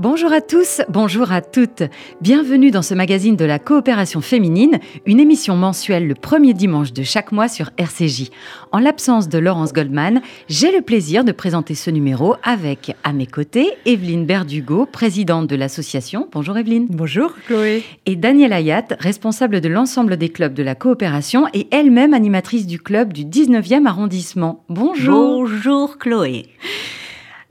Bonjour 0.00 0.32
à 0.32 0.40
tous, 0.40 0.80
bonjour 0.88 1.30
à 1.30 1.42
toutes. 1.42 1.82
Bienvenue 2.22 2.70
dans 2.70 2.80
ce 2.80 2.94
magazine 2.94 3.36
de 3.36 3.44
la 3.44 3.58
coopération 3.58 4.22
féminine, 4.22 4.78
une 5.04 5.20
émission 5.20 5.56
mensuelle 5.56 6.08
le 6.08 6.14
premier 6.14 6.54
dimanche 6.54 6.94
de 6.94 7.02
chaque 7.02 7.32
mois 7.32 7.48
sur 7.48 7.68
RCJ. 7.76 8.30
En 8.72 8.78
l'absence 8.78 9.28
de 9.28 9.38
Laurence 9.38 9.74
Goldman, 9.74 10.22
j'ai 10.48 10.72
le 10.72 10.80
plaisir 10.80 11.22
de 11.22 11.32
présenter 11.32 11.74
ce 11.74 11.90
numéro 11.90 12.36
avec, 12.42 12.96
à 13.04 13.12
mes 13.12 13.26
côtés, 13.26 13.74
Evelyne 13.84 14.24
Berdugo, 14.24 14.86
présidente 14.86 15.48
de 15.48 15.56
l'association. 15.56 16.30
Bonjour 16.32 16.56
Evelyne. 16.56 16.86
Bonjour 16.88 17.34
Chloé. 17.46 17.84
Et 18.06 18.16
Danielle 18.16 18.54
Ayat, 18.54 18.86
responsable 19.00 19.60
de 19.60 19.68
l'ensemble 19.68 20.16
des 20.16 20.30
clubs 20.30 20.54
de 20.54 20.62
la 20.62 20.74
coopération 20.74 21.46
et 21.52 21.68
elle-même 21.72 22.14
animatrice 22.14 22.66
du 22.66 22.78
club 22.78 23.12
du 23.12 23.26
19e 23.26 23.84
arrondissement. 23.84 24.64
Bonjour. 24.70 25.42
Bonjour 25.42 25.98
Chloé. 25.98 26.46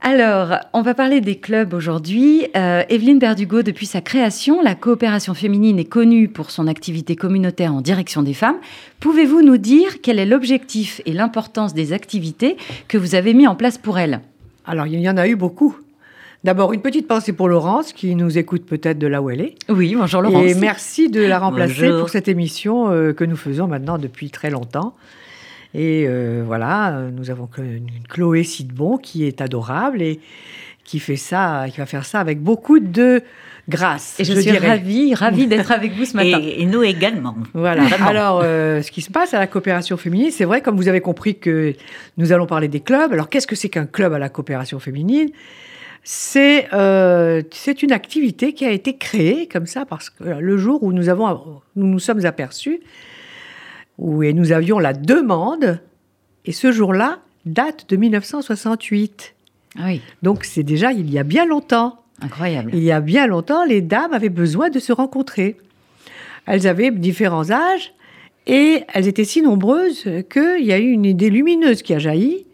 Alors, 0.02 0.56
on 0.72 0.80
va 0.80 0.94
parler 0.94 1.20
des 1.20 1.36
clubs 1.36 1.74
aujourd'hui. 1.74 2.46
Euh, 2.56 2.82
Evelyne 2.88 3.18
Berdugo, 3.18 3.62
depuis 3.62 3.84
sa 3.84 4.00
création, 4.00 4.62
la 4.62 4.74
coopération 4.74 5.34
féminine 5.34 5.78
est 5.78 5.84
connue 5.84 6.28
pour 6.28 6.50
son 6.50 6.68
activité 6.68 7.16
communautaire 7.16 7.74
en 7.74 7.82
direction 7.82 8.22
des 8.22 8.32
femmes. 8.32 8.56
Pouvez-vous 9.00 9.42
nous 9.42 9.58
dire 9.58 10.00
quel 10.02 10.18
est 10.18 10.24
l'objectif 10.24 11.02
et 11.04 11.12
l'importance 11.12 11.74
des 11.74 11.92
activités 11.92 12.56
que 12.88 12.96
vous 12.96 13.14
avez 13.14 13.34
mis 13.34 13.46
en 13.46 13.54
place 13.54 13.76
pour 13.76 13.98
elle? 13.98 14.20
Alors, 14.64 14.86
il 14.86 15.00
y 15.00 15.10
en 15.10 15.18
a 15.18 15.28
eu 15.28 15.36
beaucoup. 15.36 15.76
D'abord, 16.44 16.72
une 16.72 16.80
petite 16.80 17.06
pensée 17.06 17.34
pour 17.34 17.50
Laurence, 17.50 17.92
qui 17.92 18.14
nous 18.14 18.38
écoute 18.38 18.64
peut-être 18.64 18.98
de 18.98 19.06
là 19.06 19.20
où 19.20 19.28
elle 19.28 19.42
est. 19.42 19.56
Oui, 19.68 19.94
bonjour 19.94 20.22
Laurence. 20.22 20.46
Et 20.46 20.54
merci 20.54 21.10
de 21.10 21.20
la 21.20 21.38
remplacer 21.38 21.82
Bonjour. 21.82 22.00
pour 22.00 22.08
cette 22.08 22.28
émission 22.28 22.90
euh, 22.90 23.12
que 23.12 23.24
nous 23.24 23.36
faisons 23.36 23.66
maintenant 23.66 23.98
depuis 23.98 24.30
très 24.30 24.48
longtemps. 24.48 24.94
Et 25.74 26.06
euh, 26.08 26.42
voilà, 26.44 26.96
euh, 26.96 27.10
nous 27.10 27.30
avons 27.30 27.48
une 27.58 27.88
Chloé 28.08 28.42
Sidbon 28.42 28.96
qui 28.96 29.24
est 29.24 29.40
adorable 29.40 30.02
et 30.02 30.20
qui 30.84 30.98
fait 30.98 31.16
ça, 31.16 31.66
qui 31.70 31.78
va 31.78 31.86
faire 31.86 32.04
ça 32.04 32.18
avec 32.18 32.40
beaucoup 32.40 32.80
de 32.80 33.22
grâce. 33.68 34.18
Et 34.18 34.24
je, 34.24 34.32
suis 34.32 34.50
dirais. 34.50 34.68
ravie, 34.68 35.14
ravie 35.14 35.46
d'être 35.46 35.70
avec 35.70 35.92
vous 35.92 36.04
ce 36.04 36.16
matin. 36.16 36.40
Et, 36.42 36.62
et 36.62 36.66
nous 36.66 36.82
également. 36.82 37.36
Voilà. 37.54 37.84
Vraiment. 37.84 38.06
Alors, 38.06 38.40
euh, 38.42 38.82
ce 38.82 38.90
qui 38.90 39.00
se 39.00 39.10
passe 39.10 39.32
à 39.32 39.38
la 39.38 39.46
coopération 39.46 39.96
féminine, 39.96 40.30
c'est 40.32 40.44
vrai, 40.44 40.60
comme 40.60 40.76
vous 40.76 40.88
avez 40.88 41.00
compris 41.00 41.38
que 41.38 41.74
nous 42.16 42.32
allons 42.32 42.46
parler 42.46 42.68
des 42.68 42.80
clubs. 42.80 43.12
Alors, 43.12 43.28
qu'est-ce 43.28 43.46
que 43.46 43.56
c'est 43.56 43.68
qu'un 43.68 43.86
club 43.86 44.12
à 44.12 44.18
la 44.18 44.28
coopération 44.28 44.80
féminine? 44.80 45.30
C'est 46.02 46.66
euh, 46.72 47.42
c'est 47.52 47.82
une 47.82 47.92
activité 47.92 48.54
qui 48.54 48.64
a 48.64 48.70
été 48.70 48.96
créée 48.96 49.46
comme 49.46 49.66
ça 49.66 49.84
parce 49.84 50.08
que 50.08 50.24
le 50.24 50.56
jour 50.56 50.82
où 50.82 50.92
nous 50.94 51.10
avons 51.10 51.60
nous 51.76 51.86
nous 51.86 51.98
sommes 51.98 52.24
aperçus 52.24 52.80
où 54.00 54.22
et 54.24 54.32
nous 54.32 54.50
avions 54.50 54.78
la 54.80 54.92
demande 54.92 55.78
et 56.46 56.52
ce 56.52 56.72
jour-là 56.72 57.20
date 57.46 57.88
de 57.88 57.96
1968. 57.96 59.34
Ah 59.78 59.82
oui, 59.86 60.00
Donc 60.22 60.44
c'est 60.44 60.62
déjà 60.64 60.90
il 60.92 61.08
y 61.10 61.18
a 61.18 61.22
bien 61.22 61.46
longtemps. 61.46 62.02
incroyable. 62.22 62.70
Il 62.74 62.82
y 62.82 62.90
a 62.90 63.00
bien 63.00 63.26
longtemps, 63.28 63.64
les 63.64 63.80
dames 63.82 64.12
avaient 64.12 64.28
besoin 64.30 64.68
de 64.70 64.78
se 64.80 64.92
rencontrer. 64.92 65.56
Elles 66.46 66.66
avaient 66.66 66.90
différents 66.90 67.50
âges 67.52 67.92
et 68.46 68.82
elles 68.92 69.06
étaient 69.06 69.24
si 69.24 69.42
nombreuses 69.42 70.08
qu'il 70.32 70.64
y 70.64 70.72
a 70.72 70.78
eu 70.78 70.90
une 70.90 71.04
idée 71.04 71.30
lumineuse 71.30 71.82
qui 71.82 71.94
a 71.94 71.98
jailli 71.98 72.46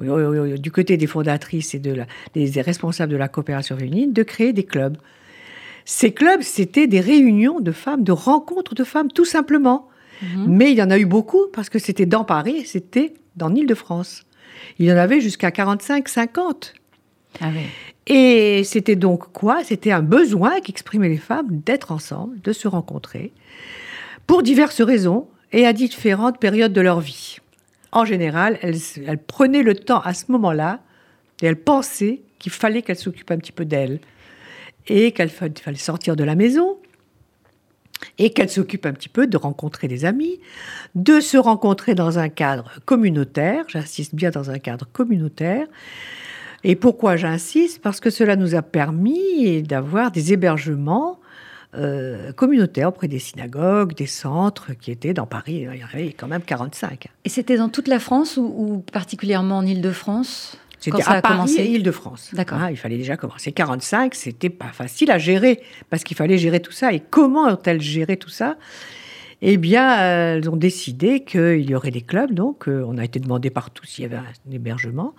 euh, 0.00 0.56
du 0.58 0.70
côté 0.70 0.96
des 0.96 1.06
fondatrices 1.06 1.74
et 1.74 1.78
de 1.78 1.92
la- 1.94 2.06
des 2.34 2.60
responsables 2.60 3.10
de 3.12 3.16
la 3.16 3.28
coopération 3.28 3.76
féminine 3.76 4.12
de 4.12 4.22
créer 4.22 4.52
des 4.52 4.64
clubs. 4.64 4.96
Ces 5.84 6.12
clubs, 6.12 6.42
c'était 6.42 6.86
des 6.86 7.00
réunions 7.00 7.60
de 7.60 7.72
femmes, 7.72 8.04
de 8.04 8.12
rencontres 8.12 8.74
de 8.74 8.84
femmes, 8.84 9.10
tout 9.10 9.24
simplement. 9.24 9.88
Mhm. 10.22 10.46
Mais 10.46 10.72
il 10.72 10.78
y 10.78 10.82
en 10.82 10.90
a 10.90 10.98
eu 10.98 11.06
beaucoup 11.06 11.46
parce 11.52 11.68
que 11.68 11.78
c'était 11.78 12.06
dans 12.06 12.24
Paris, 12.24 12.64
c'était 12.66 13.14
dans 13.36 13.48
l'Île-de-France. 13.48 14.22
Il 14.78 14.86
y 14.86 14.92
en 14.92 14.96
avait 14.96 15.20
jusqu'à 15.20 15.50
45-50. 15.50 16.74
Ah 17.40 17.48
oui. 17.52 17.62
Et 18.06 18.64
c'était 18.64 18.96
donc 18.96 19.32
quoi? 19.32 19.62
C'était 19.64 19.92
un 19.92 20.02
besoin 20.02 20.60
qu'exprimaient 20.60 21.08
les 21.08 21.18
femmes 21.18 21.48
d'être 21.50 21.92
ensemble, 21.92 22.40
de 22.40 22.52
se 22.52 22.68
rencontrer, 22.68 23.32
pour 24.26 24.42
diverses 24.42 24.80
raisons 24.80 25.28
et 25.52 25.66
à 25.66 25.72
différentes 25.72 26.38
périodes 26.38 26.72
de 26.72 26.80
leur 26.80 27.00
vie. 27.00 27.36
En 27.92 28.04
général, 28.04 28.58
elles, 28.62 28.78
elles 29.06 29.22
prenaient 29.22 29.62
le 29.62 29.74
temps 29.74 30.00
à 30.00 30.14
ce 30.14 30.32
moment-là 30.32 30.80
et 31.42 31.46
elles 31.46 31.60
pensaient 31.60 32.22
qu'il 32.38 32.52
fallait 32.52 32.82
qu'elles 32.82 32.96
s'occupent 32.96 33.30
un 33.30 33.38
petit 33.38 33.52
peu 33.52 33.64
d'elles 33.64 34.00
et 34.88 35.12
qu'il 35.12 35.28
fallait 35.28 35.76
sortir 35.76 36.16
de 36.16 36.24
la 36.24 36.34
maison 36.34 36.78
et 38.18 38.30
qu'elles 38.30 38.50
s'occupent 38.50 38.86
un 38.86 38.92
petit 38.92 39.08
peu 39.08 39.26
de 39.26 39.36
rencontrer 39.36 39.88
des 39.88 40.04
amis, 40.04 40.40
de 40.94 41.20
se 41.20 41.36
rencontrer 41.36 41.94
dans 41.94 42.18
un 42.18 42.28
cadre 42.28 42.72
communautaire, 42.84 43.64
j'insiste 43.68 44.14
bien 44.14 44.30
dans 44.30 44.50
un 44.50 44.58
cadre 44.58 44.86
communautaire, 44.92 45.66
et 46.64 46.76
pourquoi 46.76 47.16
j'insiste? 47.16 47.82
Parce 47.82 48.00
que 48.00 48.10
cela 48.10 48.36
nous 48.36 48.54
a 48.54 48.62
permis 48.62 49.62
d'avoir 49.62 50.12
des 50.12 50.32
hébergements 50.32 51.18
euh, 51.74 52.32
communautaires 52.32 52.88
auprès 52.88 53.08
des 53.08 53.18
synagogues, 53.18 53.94
des 53.94 54.06
centres 54.06 54.72
qui 54.74 54.90
étaient 54.90 55.14
dans 55.14 55.26
Paris. 55.26 55.66
Il 55.72 55.80
y 55.80 55.82
en 55.82 55.88
avait 55.92 56.12
quand 56.12 56.28
même 56.28 56.42
45. 56.42 57.08
Et 57.24 57.28
c'était 57.28 57.56
dans 57.56 57.68
toute 57.68 57.88
la 57.88 57.98
France 57.98 58.36
ou, 58.36 58.42
ou 58.42 58.78
particulièrement 58.92 59.58
en 59.58 59.66
Île-de-France 59.66 60.58
quand 60.61 60.61
C'était 60.82 61.02
à 61.02 61.22
Paris 61.22 61.34
commencé 61.34 61.62
et 61.62 61.70
Île-de-France. 61.70 62.30
D'accord. 62.32 62.58
Il 62.70 62.76
fallait 62.76 62.96
déjà 62.96 63.16
commencer. 63.16 63.52
45, 63.52 64.14
c'était 64.14 64.50
pas 64.50 64.72
facile 64.72 65.10
à 65.10 65.18
gérer 65.18 65.62
parce 65.90 66.04
qu'il 66.04 66.16
fallait 66.16 66.38
gérer 66.38 66.60
tout 66.60 66.72
ça. 66.72 66.92
Et 66.92 67.00
comment 67.00 67.44
ont-elles 67.46 67.80
géré 67.80 68.16
tout 68.16 68.30
ça? 68.30 68.56
Eh 69.42 69.56
bien, 69.56 70.00
euh, 70.00 70.36
elles 70.36 70.50
ont 70.50 70.56
décidé 70.56 71.24
qu'il 71.24 71.68
y 71.68 71.74
aurait 71.74 71.90
des 71.90 72.02
clubs. 72.02 72.32
Donc, 72.32 72.68
euh, 72.68 72.84
on 72.86 72.98
a 72.98 73.04
été 73.04 73.18
demandé 73.20 73.50
partout 73.50 73.84
s'il 73.84 74.02
y 74.02 74.06
avait 74.06 74.16
un 74.16 74.52
hébergement. 74.52 75.14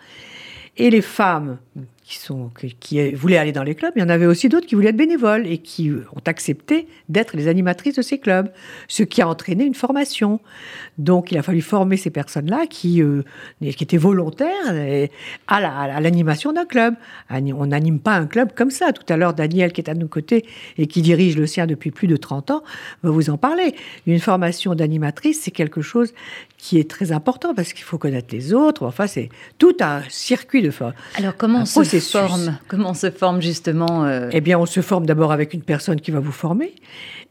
Et 0.77 0.89
les 0.89 1.01
femmes 1.01 1.59
qui, 2.03 2.17
sont, 2.17 2.51
qui, 2.79 3.11
voulaient 3.11 3.37
aller 3.37 3.51
dans 3.51 3.63
les 3.63 3.75
clubs, 3.75 3.93
il 3.95 4.01
y 4.01 4.03
en 4.03 4.09
avait 4.09 4.25
aussi 4.25 4.49
d'autres 4.49 4.67
qui 4.67 4.75
voulaient 4.75 4.89
être 4.89 4.97
bénévoles 4.97 5.47
et 5.47 5.57
qui 5.57 5.89
euh, 5.89 6.05
ont 6.15 6.21
accepté 6.25 6.87
d'être 7.09 7.35
les 7.35 7.47
animatrices 7.47 7.95
de 7.95 8.01
ces 8.01 8.19
clubs, 8.19 8.49
ce 8.87 9.03
qui 9.03 9.21
a 9.21 9.27
entraîné 9.27 9.63
une 9.63 9.75
formation. 9.75 10.39
Donc 10.97 11.31
il 11.31 11.37
a 11.37 11.43
fallu 11.43 11.61
former 11.61 11.97
ces 11.97 12.09
personnes-là 12.09 12.67
qui, 12.67 13.01
euh, 13.01 13.23
étaient 13.61 13.97
volontaires 13.97 15.09
à 15.47 15.63
à 15.63 16.01
l'animation 16.01 16.53
d'un 16.53 16.65
club. 16.65 16.95
On 17.29 17.65
n'anime 17.67 17.99
pas 17.99 18.15
un 18.15 18.25
club 18.25 18.53
comme 18.55 18.71
ça. 18.71 18.91
Tout 18.91 19.05
à 19.11 19.17
l'heure, 19.17 19.33
Daniel, 19.33 19.71
qui 19.71 19.81
est 19.81 19.89
à 19.89 19.93
nos 19.93 20.07
côtés 20.07 20.45
et 20.77 20.87
qui 20.87 21.01
dirige 21.01 21.37
le 21.37 21.47
sien 21.47 21.67
depuis 21.67 21.91
plus 21.91 22.07
de 22.07 22.17
30 22.17 22.51
ans, 22.51 22.63
va 23.03 23.11
vous 23.11 23.29
en 23.29 23.37
parler. 23.37 23.75
Une 24.07 24.19
formation 24.19 24.75
d'animatrice, 24.75 25.41
c'est 25.41 25.51
quelque 25.51 25.81
chose 25.81 26.13
qui 26.63 26.79
est 26.79 26.89
très 26.89 27.11
important 27.11 27.53
parce 27.53 27.73
qu'il 27.73 27.83
faut 27.83 27.97
connaître 27.97 28.29
les 28.31 28.53
autres. 28.53 28.85
Enfin, 28.85 29.05
c'est 29.05 29.27
tout 29.57 29.75
un 29.81 30.01
circuit 30.07 30.61
de 30.61 30.71
forme. 30.71 30.93
Alors 31.15 31.35
comment 31.35 31.63
on 31.63 31.65
se 31.65 31.99
forme 31.99 32.57
Comment 32.69 32.91
on 32.91 32.93
se 32.93 33.11
forme 33.11 33.41
justement 33.41 34.05
euh, 34.05 34.29
Eh 34.31 34.39
bien, 34.39 34.57
on 34.57 34.65
se 34.65 34.79
forme 34.79 35.05
d'abord 35.05 35.33
avec 35.33 35.53
une 35.53 35.61
personne 35.61 35.99
qui 35.99 36.11
va 36.11 36.21
vous 36.21 36.31
former 36.31 36.73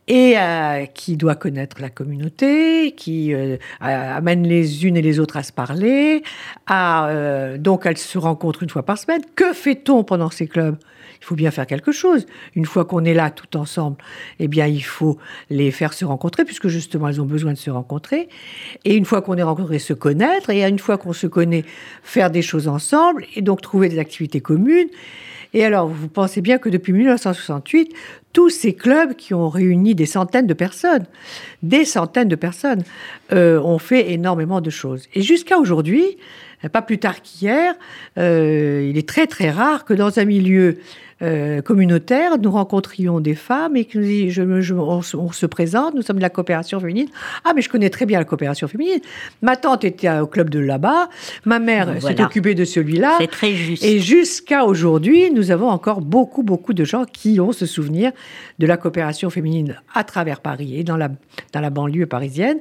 et 0.09 0.35
euh, 0.37 0.85
qui 0.87 1.17
doit 1.17 1.37
connaître 1.37 1.81
la 1.81 1.89
communauté, 1.89 2.93
qui 2.97 3.33
euh, 3.35 3.57
amène 3.81 4.47
les 4.47 4.85
unes 4.85 4.97
et 4.97 5.03
les 5.03 5.21
autres 5.21 5.37
à 5.37 5.43
se 5.43 5.53
parler. 5.53 6.23
Euh, 6.71 7.57
donc, 7.57 7.87
elles 7.87 7.99
se 7.99 8.19
rencontrent 8.19 8.63
une 8.63 8.71
fois 8.71 8.85
par 8.85 8.99
semaine. 8.99 9.23
Que 9.37 9.53
fait-on 9.53 10.03
pendant 10.03 10.31
ces 10.31 10.49
clubs? 10.49 10.77
Il 11.21 11.25
faut 11.25 11.37
bien 11.37 11.53
faire 11.53 11.69
quelque 11.69 11.93
chose. 11.93 12.27
Une 12.57 12.67
fois 12.67 12.85
qu'on 12.85 13.05
est 13.05 13.15
là 13.15 13.31
tout 13.31 13.57
ensemble, 13.57 13.97
eh 14.41 14.49
bien, 14.49 14.67
il 14.67 14.83
faut 14.83 15.19
les 15.51 15.71
faire 15.71 15.93
se 15.93 16.05
rencontrer, 16.05 16.45
puisque 16.45 16.67
justement, 16.67 17.09
elles 17.09 17.21
ont 17.21 17.27
besoin 17.27 17.53
de 17.53 17.59
se 17.59 17.71
rencontrer. 17.71 18.29
Et 18.85 18.97
une 18.97 19.05
fois 19.05 19.23
qu'on 19.23 19.37
est 19.37 19.43
rencontrés, 19.45 19.79
se 19.79 19.93
connaître. 19.93 20.51
Et 20.51 20.67
une 20.67 20.81
fois 20.81 20.99
qu'on 20.99 21.13
se 21.13 21.29
connaît, 21.29 21.65
faire 22.03 22.31
des 22.31 22.43
choses 22.43 22.67
ensemble. 22.67 23.25
Et 23.37 23.41
donc, 23.41 23.61
trouver 23.63 23.89
des 23.89 24.01
activités 24.01 24.41
communes. 24.41 24.89
Et 25.55 25.65
alors, 25.65 25.89
vous 25.89 26.09
pensez 26.09 26.41
bien 26.41 26.59
que 26.59 26.69
depuis 26.69 26.93
1968, 26.93 27.93
tous 28.33 28.49
ces 28.49 28.73
clubs 28.75 29.15
qui 29.15 29.35
ont 29.35 29.49
réuni 29.49 29.95
des 29.95 30.07
centaines 30.07 30.47
de 30.47 30.55
personnes, 30.55 31.05
des 31.63 31.85
centaines 31.85 32.29
de 32.29 32.37
personnes, 32.37 32.83
euh, 33.33 33.61
ont 33.61 33.79
fait 33.79 34.13
énormément 34.13 34.61
de 34.61 34.71
choses. 34.71 35.09
Et 35.15 35.23
jusqu'à 35.23 35.59
aujourd'hui, 35.59 36.17
pas 36.71 36.83
plus 36.83 36.99
tard 36.99 37.23
qu'hier, 37.23 37.75
euh, 38.19 38.87
il 38.89 38.97
est 38.97 39.09
très 39.09 39.27
très 39.27 39.51
rare 39.51 39.85
que 39.85 39.95
dans 39.95 40.19
un 40.19 40.25
milieu 40.25 40.79
euh, 41.23 41.63
communautaire, 41.63 42.39
nous 42.39 42.51
rencontrions 42.51 43.21
des 43.21 43.35
femmes 43.35 43.77
et 43.77 43.85
que 43.85 44.03
je, 44.03 44.73
on, 44.75 45.03
se- 45.03 45.17
on 45.17 45.31
se 45.33 45.47
présente, 45.47 45.95
nous 45.95 46.03
sommes 46.03 46.17
de 46.17 46.23
la 46.23 46.31
coopération 46.31 46.81
féminine. 46.81 47.09
Ah, 47.45 47.53
mais 47.55 47.63
je 47.63 47.69
connais 47.69 47.91
très 47.91 48.07
bien 48.07 48.19
la 48.19 48.25
coopération 48.25 48.67
féminine. 48.67 49.01
Ma 49.41 49.57
tante 49.57 49.85
était 49.85 50.11
au 50.19 50.27
club 50.27 50.51
de 50.51 50.59
là-bas, 50.59 51.09
ma 51.45 51.59
mère 51.59 52.01
s'est 52.03 52.21
occupée 52.23 52.55
de 52.55 52.65
celui-là. 52.65 53.17
C'est 53.21 53.27
très 53.31 53.53
juste. 53.55 53.85
Et 53.85 54.01
jusqu'à 54.01 54.65
aujourd'hui, 54.65 55.31
nous 55.31 55.51
avons 55.51 55.69
encore 55.69 56.01
beaucoup, 56.01 56.43
beaucoup 56.43 56.73
de 56.75 56.85
gens 56.85 57.05
qui 57.05 57.39
ont 57.41 57.53
ce 57.53 57.67
souvenir 57.67 58.13
de 58.59 58.67
la 58.67 58.77
coopération 58.77 59.31
féminine 59.31 59.81
à 59.95 60.05
travers 60.05 60.41
Paris 60.41 60.79
et 60.79 60.85
dans 60.85 60.97
la, 60.97 61.09
dans 61.53 61.61
la 61.61 61.71
banlieue 61.71 62.07
parisienne, 62.07 62.59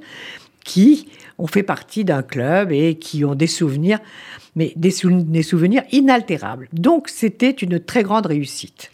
qui 0.63 1.07
ont 1.37 1.47
fait 1.47 1.63
partie 1.63 2.03
d'un 2.05 2.21
club 2.23 2.71
et 2.71 2.95
qui 2.95 3.25
ont 3.25 3.35
des 3.35 3.47
souvenirs, 3.47 3.99
mais 4.55 4.73
des, 4.75 4.91
sou- 4.91 5.23
des 5.23 5.43
souvenirs 5.43 5.83
inaltérables. 5.91 6.67
Donc, 6.73 7.07
c'était 7.09 7.49
une 7.51 7.79
très 7.79 8.03
grande 8.03 8.25
réussite. 8.27 8.91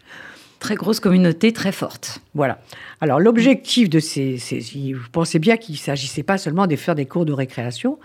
Très 0.60 0.76
grosse 0.76 1.00
communauté, 1.00 1.54
très 1.54 1.72
forte. 1.72 2.20
Voilà. 2.34 2.60
Alors, 3.00 3.20
l'objectif 3.20 3.90
de 3.92 4.00
ces, 4.00 4.40
ces- 4.40 4.94
Vous 4.94 5.10
pensez 5.12 5.38
bien 5.38 5.56
qu'il 5.56 5.74
ne 5.76 5.80
s'agissait 5.80 6.24
pas 6.24 6.40
seulement 6.40 6.66
de 6.66 6.76
faire 6.76 6.96
des 6.96 7.06
cours 7.06 7.26
de 7.26 7.34
récréation. 7.34 8.00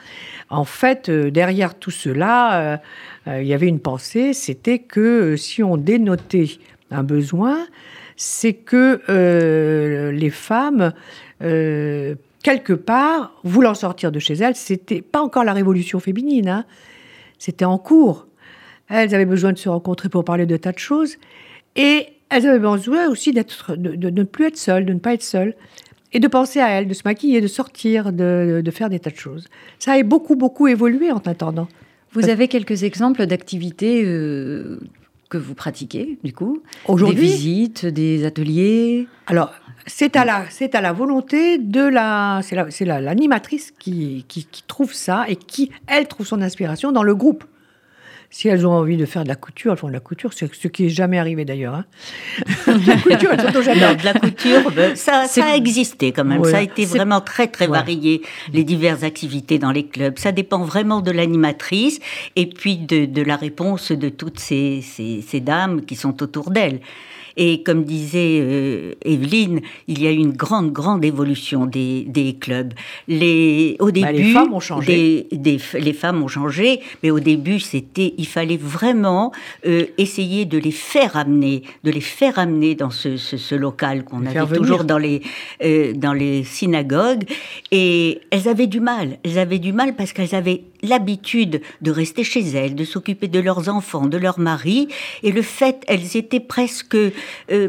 En 0.50 0.64
fait, 0.64 1.08
euh, 1.08 1.30
derrière 1.30 1.74
tout 1.78 1.90
cela, 1.90 2.60
euh, 2.60 2.76
euh, 3.28 3.42
il 3.42 3.48
y 3.48 3.54
avait 3.54 3.68
une 3.68 3.80
pensée, 3.80 4.34
c'était 4.34 4.80
que 4.80 5.34
si 5.36 5.62
on 5.62 5.78
dénotait 5.78 6.50
un 6.90 7.02
besoin, 7.02 7.66
c'est 8.16 8.52
que 8.52 9.00
les 10.10 10.30
femmes, 10.30 10.92
quelque 12.42 12.72
part, 12.72 13.32
voulant 13.44 13.74
sortir 13.74 14.12
de 14.12 14.18
chez 14.18 14.34
elles, 14.34 14.56
c'était 14.56 15.02
pas 15.02 15.22
encore 15.22 15.44
la 15.44 15.52
révolution 15.52 16.00
féminine, 16.00 16.48
hein. 16.48 16.64
c'était 17.38 17.64
en 17.64 17.78
cours. 17.78 18.26
Elles 18.88 19.14
avaient 19.14 19.26
besoin 19.26 19.52
de 19.52 19.58
se 19.58 19.68
rencontrer 19.68 20.08
pour 20.08 20.24
parler 20.24 20.46
de 20.46 20.56
tas 20.56 20.72
de 20.72 20.78
choses, 20.78 21.16
et 21.76 22.06
elles 22.28 22.46
avaient 22.46 22.58
besoin 22.58 23.08
aussi 23.08 23.32
d'être, 23.32 23.76
de, 23.76 24.10
ne 24.10 24.22
plus 24.24 24.46
être 24.46 24.56
seules, 24.56 24.84
de 24.84 24.92
ne 24.92 24.98
pas 24.98 25.14
être 25.14 25.22
seules, 25.22 25.54
et 26.12 26.20
de 26.20 26.28
penser 26.28 26.60
à 26.60 26.68
elles, 26.68 26.88
de 26.88 26.94
se 26.94 27.02
maquiller, 27.04 27.40
de 27.40 27.46
sortir, 27.46 28.12
de, 28.12 28.62
faire 28.70 28.90
des 28.90 28.98
tas 28.98 29.10
de 29.10 29.16
choses. 29.16 29.48
Ça 29.78 29.92
a 29.92 30.02
beaucoup, 30.02 30.36
beaucoup 30.36 30.68
évolué 30.68 31.10
en 31.10 31.18
attendant. 31.18 31.68
Vous 32.12 32.28
avez 32.28 32.48
quelques 32.48 32.82
exemples 32.82 33.24
d'activités 33.24 34.04
euh, 34.04 34.78
que 35.30 35.38
vous 35.38 35.54
pratiquez, 35.54 36.18
du 36.22 36.34
coup? 36.34 36.62
Aujourd'hui 36.86 37.16
Des 37.16 37.22
visites, 37.22 37.86
des 37.86 38.26
ateliers? 38.26 39.06
Alors, 39.26 39.54
c'est 39.86 40.16
à 40.16 40.24
la, 40.24 40.44
c'est 40.50 40.74
à 40.74 40.80
la 40.80 40.92
volonté 40.92 41.58
de 41.58 41.82
la, 41.82 42.40
c'est 42.42 42.84
l'animatrice 42.84 43.72
qui, 43.78 44.24
qui, 44.28 44.44
qui, 44.44 44.62
trouve 44.62 44.92
ça 44.92 45.24
et 45.28 45.36
qui, 45.36 45.70
elle, 45.86 46.06
trouve 46.06 46.26
son 46.26 46.40
inspiration 46.40 46.92
dans 46.92 47.02
le 47.02 47.14
groupe. 47.14 47.44
Si 48.34 48.48
elles 48.48 48.66
ont 48.66 48.72
envie 48.72 48.96
de 48.96 49.04
faire 49.04 49.24
de 49.24 49.28
la 49.28 49.34
couture, 49.34 49.72
elles 49.72 49.78
font 49.78 49.88
de 49.88 49.92
la 49.92 50.00
couture, 50.00 50.32
c'est 50.32 50.52
ce 50.54 50.66
qui 50.66 50.86
est 50.86 50.88
jamais 50.88 51.18
arrivé 51.18 51.44
d'ailleurs. 51.44 51.74
Hein. 51.74 51.84
la 52.66 52.96
couture, 52.96 53.30
Non, 53.76 53.94
de 53.94 54.04
la 54.04 54.14
couture, 54.14 54.70
ben, 54.70 54.96
ça, 54.96 55.26
ça 55.26 55.44
a 55.44 55.54
existé 55.54 56.12
quand 56.12 56.24
même. 56.24 56.42
ça 56.44 56.58
a 56.58 56.62
été 56.62 56.86
vraiment 56.86 57.20
très 57.20 57.48
très 57.48 57.66
varié 57.66 58.22
les 58.54 58.64
diverses 58.64 59.02
activités 59.02 59.58
dans 59.58 59.70
les 59.70 59.84
clubs. 59.84 60.18
Ça 60.18 60.32
dépend 60.32 60.64
vraiment 60.64 61.02
de 61.02 61.10
l'animatrice 61.10 62.00
et 62.36 62.46
puis 62.46 62.78
de, 62.78 63.04
de, 63.04 63.20
la 63.20 63.36
réponse 63.36 63.92
de 63.92 64.08
toutes 64.08 64.40
ces, 64.40 64.80
ces, 64.80 65.20
ces 65.20 65.40
dames 65.40 65.84
qui 65.84 65.94
sont 65.94 66.22
autour 66.22 66.50
d'elle. 66.50 66.80
Et 67.36 67.62
comme 67.62 67.84
disait 67.84 68.38
euh, 68.40 68.94
Evelyne, 69.04 69.60
il 69.88 70.02
y 70.02 70.06
a 70.06 70.12
eu 70.12 70.16
une 70.16 70.32
grande, 70.32 70.72
grande 70.72 71.04
évolution 71.04 71.66
des, 71.66 72.04
des 72.08 72.34
clubs. 72.34 72.72
Les, 73.08 73.76
au 73.80 73.90
début, 73.90 74.12
les 74.12 74.32
femmes 74.32 74.52
ont 74.52 74.60
changé. 74.60 75.26
Des, 75.32 75.58
les 75.78 75.92
femmes 75.92 76.22
ont 76.22 76.28
changé, 76.28 76.80
mais 77.02 77.10
au 77.10 77.20
début, 77.20 77.60
c'était, 77.60 78.14
il 78.18 78.26
fallait 78.26 78.56
vraiment 78.56 79.32
euh, 79.66 79.86
essayer 79.98 80.44
de 80.44 80.58
les 80.58 80.70
faire 80.70 81.16
amener, 81.16 81.62
de 81.84 81.90
les 81.90 82.00
faire 82.00 82.38
amener 82.38 82.74
dans 82.74 82.90
ce, 82.90 83.16
ce, 83.16 83.54
local 83.54 84.04
qu'on 84.04 84.24
avait 84.26 84.56
toujours 84.56 84.84
dans 84.84 84.98
les, 84.98 85.22
euh, 85.62 85.92
dans 85.94 86.12
les 86.12 86.44
synagogues. 86.44 87.24
Et 87.70 88.20
elles 88.30 88.48
avaient 88.48 88.66
du 88.66 88.80
mal. 88.80 89.18
Elles 89.24 89.38
avaient 89.38 89.58
du 89.58 89.72
mal 89.72 89.94
parce 89.94 90.12
qu'elles 90.12 90.34
avaient 90.34 90.62
l'habitude 90.82 91.60
de 91.80 91.90
rester 91.90 92.24
chez 92.24 92.40
elles, 92.40 92.74
de 92.74 92.84
s'occuper 92.84 93.28
de 93.28 93.40
leurs 93.40 93.68
enfants, 93.68 94.06
de 94.06 94.18
leur 94.18 94.38
mari, 94.38 94.88
et 95.22 95.32
le 95.32 95.42
fait, 95.42 95.82
elles 95.86 96.16
étaient 96.16 96.40
presque 96.40 96.96
euh, 96.96 97.68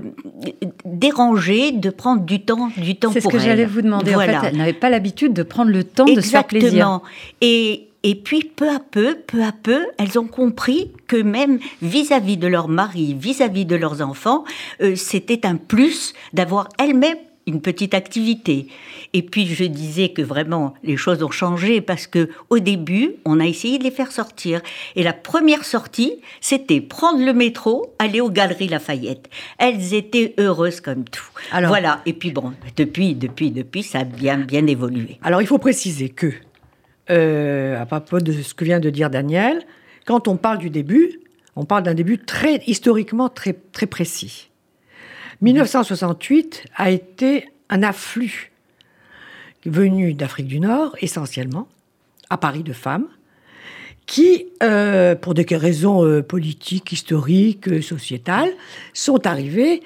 dérangées 0.86 1.72
de 1.72 1.90
prendre 1.90 2.24
du 2.24 2.42
temps, 2.42 2.70
du 2.78 2.96
temps 2.96 3.10
pour 3.10 3.18
elles. 3.18 3.22
C'est 3.22 3.30
ce 3.30 3.34
que 3.34 3.40
j'allais 3.40 3.66
vous 3.66 3.82
demander. 3.82 4.16
En 4.16 4.20
fait, 4.20 4.38
elles 4.44 4.58
n'avaient 4.58 4.74
pas 4.74 4.90
l'habitude 4.90 5.34
de 5.34 5.44
prendre 5.44 5.72
le 5.72 5.84
temps 5.84 6.06
de 6.06 6.22
se 6.22 6.30
faire 6.30 6.46
plaisir. 6.46 7.02
Et 7.42 7.90
et 8.06 8.16
puis, 8.16 8.44
peu 8.44 8.70
à 8.70 8.80
peu, 8.80 9.16
peu 9.16 9.42
à 9.44 9.54
peu, 9.54 9.86
elles 9.98 10.20
ont 10.20 10.28
compris 10.28 10.92
que 11.08 11.16
même 11.16 11.60
vis-à-vis 11.82 12.36
de 12.36 12.48
leur 12.48 12.68
mari, 12.68 13.16
vis-à-vis 13.18 13.66
de 13.66 13.78
leurs 13.78 14.02
enfants, 14.02 14.44
euh, 14.82 14.96
c'était 14.98 15.46
un 15.46 15.56
plus 15.56 16.14
d'avoir 16.34 16.68
elles-mêmes 16.78 17.18
une 17.46 17.62
petite 17.62 17.94
activité. 17.94 18.68
Et 19.14 19.22
puis 19.22 19.48
je 19.48 19.64
disais 19.66 20.10
que 20.10 20.22
vraiment 20.22 20.74
les 20.84 20.98
choses 20.98 21.24
ont 21.24 21.32
changé 21.32 21.82
parce 21.82 22.08
que 22.08 22.30
au 22.50 22.60
début, 22.60 23.16
on 23.26 23.40
a 23.40 23.46
essayé 23.46 23.78
de 23.78 23.84
les 23.84 23.92
faire 23.92 24.12
sortir 24.12 24.62
et 24.96 25.04
la 25.04 25.14
première 25.14 25.66
sortie, 25.66 26.16
c'était 26.42 26.82
prendre 26.82 27.24
le 27.24 27.34
métro, 27.34 27.94
aller 28.00 28.22
aux 28.22 28.30
Galeries 28.30 28.68
Lafayette. 28.70 29.30
Elles 29.58 29.94
étaient 29.94 30.34
heureuses 30.40 30.82
comme 30.82 31.04
tout. 31.04 31.24
Alors, 31.52 31.70
voilà, 31.70 32.02
et 32.06 32.14
puis 32.14 32.32
bon, 32.32 32.54
depuis 32.78 33.16
depuis 33.16 33.52
depuis 33.52 33.84
ça 33.84 34.00
a 34.00 34.04
bien 34.04 34.38
bien 34.38 34.66
évolué. 34.68 35.20
Alors 35.22 35.42
il 35.42 35.48
faut 35.48 35.58
préciser 35.58 36.10
que 36.10 36.32
euh, 37.10 37.82
à 37.82 37.86
propos 37.86 38.20
de 38.20 38.32
ce 38.32 38.54
que 38.54 38.64
vient 38.64 38.80
de 38.80 38.90
dire 38.90 39.10
Daniel, 39.10 39.66
quand 40.06 40.28
on 40.28 40.38
parle 40.38 40.58
du 40.60 40.70
début, 40.70 41.20
on 41.56 41.66
parle 41.66 41.84
d'un 41.84 41.94
début 41.94 42.18
très 42.18 42.62
historiquement 42.68 43.30
très 43.30 43.54
très 43.72 43.86
précis. 43.86 44.50
1968 45.44 46.64
a 46.78 46.90
été 46.90 47.50
un 47.70 47.84
afflux 47.84 48.52
venu 49.66 50.14
d'Afrique 50.14 50.48
du 50.48 50.62
Nord, 50.62 50.96
essentiellement, 51.02 51.68
à 52.30 52.38
Paris 52.38 52.64
de 52.64 52.72
femmes, 52.72 53.08
qui, 54.06 54.46
euh, 54.64 55.16
pour 55.16 55.34
des 55.34 55.46
raisons 55.52 56.06
euh, 56.06 56.22
politiques, 56.22 56.94
historiques, 56.94 57.68
euh, 57.68 57.82
sociétales, 57.82 58.52
sont 58.94 59.28
arrivées. 59.28 59.84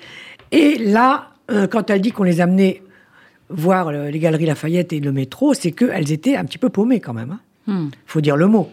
Et 0.51 0.77
là, 0.77 1.31
quand 1.71 1.89
elle 1.89 2.01
dit 2.01 2.11
qu'on 2.11 2.23
les 2.23 2.41
amenait 2.41 2.83
voir 3.49 3.91
les 3.91 4.19
galeries 4.19 4.45
Lafayette 4.45 4.93
et 4.93 4.99
le 4.99 5.11
métro, 5.11 5.53
c'est 5.53 5.71
qu'elles 5.71 6.11
étaient 6.11 6.35
un 6.35 6.45
petit 6.45 6.57
peu 6.57 6.69
paumées 6.69 6.99
quand 6.99 7.13
même. 7.13 7.37
Il 7.67 7.73
hein. 7.73 7.79
hmm. 7.79 7.89
faut 8.05 8.21
dire 8.21 8.35
le 8.35 8.47
mot. 8.47 8.69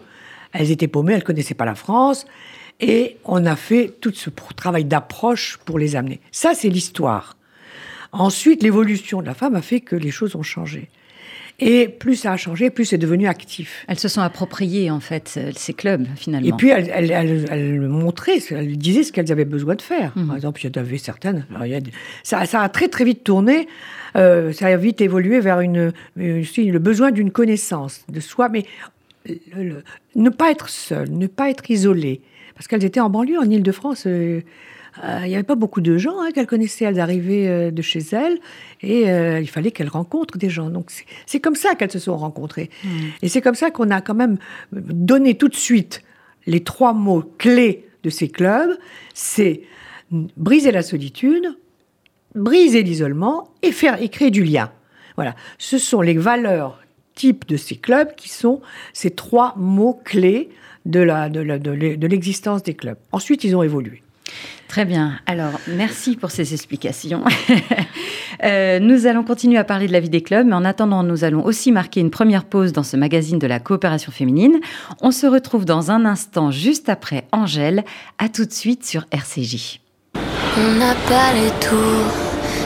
Elles 0.51 0.71
étaient 0.71 0.87
paumées, 0.87 1.13
elles 1.13 1.19
ne 1.19 1.25
connaissaient 1.25 1.53
pas 1.53 1.65
la 1.65 1.75
France. 1.75 2.25
Et 2.79 3.17
on 3.23 3.45
a 3.45 3.55
fait 3.55 3.93
tout 4.01 4.13
ce 4.13 4.29
travail 4.55 4.85
d'approche 4.85 5.57
pour 5.65 5.79
les 5.79 5.95
amener. 5.95 6.19
Ça, 6.31 6.53
c'est 6.53 6.69
l'histoire. 6.69 7.37
Ensuite, 8.11 8.63
l'évolution 8.63 9.21
de 9.21 9.27
la 9.27 9.33
femme 9.33 9.55
a 9.55 9.61
fait 9.61 9.81
que 9.81 9.95
les 9.95 10.11
choses 10.11 10.35
ont 10.35 10.43
changé. 10.43 10.89
Et 11.59 11.87
plus 11.87 12.15
ça 12.15 12.33
a 12.33 12.37
changé, 12.37 12.69
plus 12.69 12.83
c'est 12.83 12.97
devenu 12.97 13.27
actif. 13.27 13.85
Elles 13.87 13.99
se 13.99 14.09
sont 14.09 14.19
appropriées, 14.19 14.91
en 14.91 14.99
fait, 14.99 15.39
ces 15.55 15.73
clubs, 15.73 16.05
finalement. 16.17 16.47
Et 16.47 16.51
puis, 16.51 16.69
elles, 16.69 16.89
elles, 17.11 17.79
montraient, 17.81 18.39
elles 18.51 18.77
disaient 18.77 19.03
ce 19.03 19.13
qu'elles 19.13 19.31
avaient 19.31 19.45
besoin 19.45 19.75
de 19.75 19.81
faire. 19.81 20.11
Mhm. 20.17 20.27
Par 20.27 20.35
exemple, 20.35 20.61
il 20.61 20.75
y 20.75 20.79
avait 20.79 20.97
certaines... 20.97 21.45
ça, 22.23 22.39
a 22.39 22.69
très, 22.69 22.89
très 22.89 23.05
vite 23.05 23.23
tourné. 23.23 23.67
Euh, 24.17 24.51
ça 24.51 24.67
a 24.67 24.75
vite 24.75 24.99
évolué 24.99 25.39
vers 25.39 25.61
une, 25.61 25.93
le 26.17 26.77
besoin 26.77 27.11
d'une 27.11 27.31
connaissance 27.31 28.05
de 28.09 28.19
soi, 28.19 28.49
mais 28.49 28.65
ne 30.15 30.29
pas 30.29 30.51
être 30.51 30.67
seul, 30.67 31.09
ne 31.09 31.27
pas 31.27 31.49
être 31.49 31.71
isolé 31.71 32.21
parce 32.55 32.67
qu'elles 32.67 32.85
étaient 32.85 33.01
en 33.01 33.09
banlieue, 33.09 33.37
en 33.37 33.49
Ile-de-France. 33.49 34.07
Euh, 34.07 34.41
euh, 35.03 35.19
il 35.23 35.27
n'y 35.27 35.35
avait 35.35 35.43
pas 35.43 35.55
beaucoup 35.55 35.81
de 35.81 35.97
gens 35.97 36.21
hein, 36.21 36.31
qu'elles 36.33 36.47
connaissaient. 36.47 36.85
Elles 36.85 37.01
arrivaient 37.01 37.47
euh, 37.47 37.71
de 37.71 37.81
chez 37.81 37.99
elles 38.13 38.39
et 38.81 39.01
il 39.41 39.49
fallait 39.49 39.71
qu'elles 39.71 39.89
rencontrent 39.89 40.37
des 40.37 40.49
gens. 40.49 40.69
Donc 40.69 40.89
c'est 41.25 41.39
comme 41.39 41.55
ça 41.55 41.75
qu'elles 41.75 41.91
se 41.91 41.99
sont 41.99 42.17
rencontrées. 42.17 42.69
Mmh. 42.83 42.89
Et 43.21 43.29
c'est 43.29 43.41
comme 43.41 43.55
ça 43.55 43.71
qu'on 43.71 43.91
a 43.91 44.01
quand 44.01 44.15
même 44.15 44.37
donné 44.71 45.35
tout 45.35 45.49
de 45.49 45.55
suite 45.55 46.01
les 46.47 46.63
trois 46.63 46.93
mots 46.93 47.23
clés 47.37 47.87
de 48.03 48.09
ces 48.09 48.29
clubs. 48.29 48.77
C'est 49.13 49.63
briser 50.11 50.71
la 50.71 50.81
solitude, 50.81 51.57
briser 52.35 52.83
l'isolement 52.83 53.49
et 53.63 53.71
faire 53.71 54.01
et 54.01 54.09
créer 54.09 54.31
du 54.31 54.43
lien. 54.43 54.71
Voilà, 55.15 55.35
ce 55.57 55.77
sont 55.77 56.01
les 56.01 56.13
valeurs 56.13 56.81
types 57.15 57.47
de 57.47 57.57
ces 57.57 57.77
clubs 57.77 58.13
qui 58.15 58.29
sont 58.29 58.61
ces 58.93 59.09
trois 59.11 59.55
mots 59.57 59.99
clés 60.03 60.49
de, 60.85 60.99
la, 60.99 61.29
de, 61.29 62.07
l'existence 62.07 62.63
des 62.63 62.73
clubs. 62.73 62.97
Ensuite, 63.11 63.43
ils 63.43 63.55
ont 63.55 63.63
évolué. 63.63 64.01
Très 64.67 64.85
bien. 64.85 65.19
Alors, 65.27 65.59
merci 65.67 66.15
pour 66.15 66.31
ces 66.31 66.53
explications. 66.53 67.23
Euh, 68.43 68.79
nous 68.79 69.07
allons 69.07 69.23
continuer 69.23 69.57
à 69.57 69.63
parler 69.63 69.87
de 69.87 69.93
la 69.93 70.01
vie 70.01 70.09
des 70.09 70.21
clubs, 70.21 70.45
mais 70.45 70.55
en 70.55 70.65
attendant, 70.65 71.03
nous 71.03 71.23
allons 71.23 71.45
aussi 71.45 71.71
marquer 71.71 72.01
une 72.01 72.11
première 72.11 72.43
pause 72.43 72.73
dans 72.73 72.83
ce 72.83 72.97
magazine 72.97 73.39
de 73.39 73.47
la 73.47 73.61
coopération 73.61 74.11
féminine. 74.11 74.59
On 75.01 75.11
se 75.11 75.25
retrouve 75.25 75.63
dans 75.63 75.89
un 75.89 76.03
instant, 76.03 76.51
juste 76.51 76.89
après 76.89 77.23
Angèle. 77.31 77.85
À 78.17 78.27
tout 78.27 78.43
de 78.43 78.51
suite 78.51 78.85
sur 78.85 79.05
RCJ. 79.09 79.79
On 80.15 80.73
n'a 80.77 80.95
pas 81.07 81.33
les 81.33 81.49
tours 81.65 82.25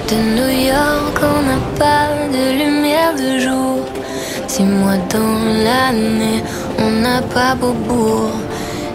de 0.10 0.16
New 0.36 0.68
York, 0.68 1.20
on 1.22 1.42
n'a 1.44 1.60
pas 1.78 2.28
de 2.30 2.64
lumière 2.64 3.14
de 3.14 3.40
jour. 3.40 4.09
Six 4.50 4.64
mois 4.64 4.98
dans 5.14 5.38
l'année, 5.64 6.42
on 6.80 6.90
n'a 7.04 7.22
pas 7.22 7.54
Beaubourg, 7.54 8.32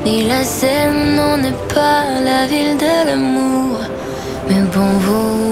ni 0.05 0.25
la 0.25 0.43
Seine, 0.43 1.17
on 1.31 1.37
n'est 1.37 1.61
pas 1.73 2.03
la 2.29 2.45
ville 2.47 2.77
de 2.77 2.95
l'amour. 3.07 3.79
Mais 4.49 4.63
bon, 4.75 4.91
vous 5.05 5.44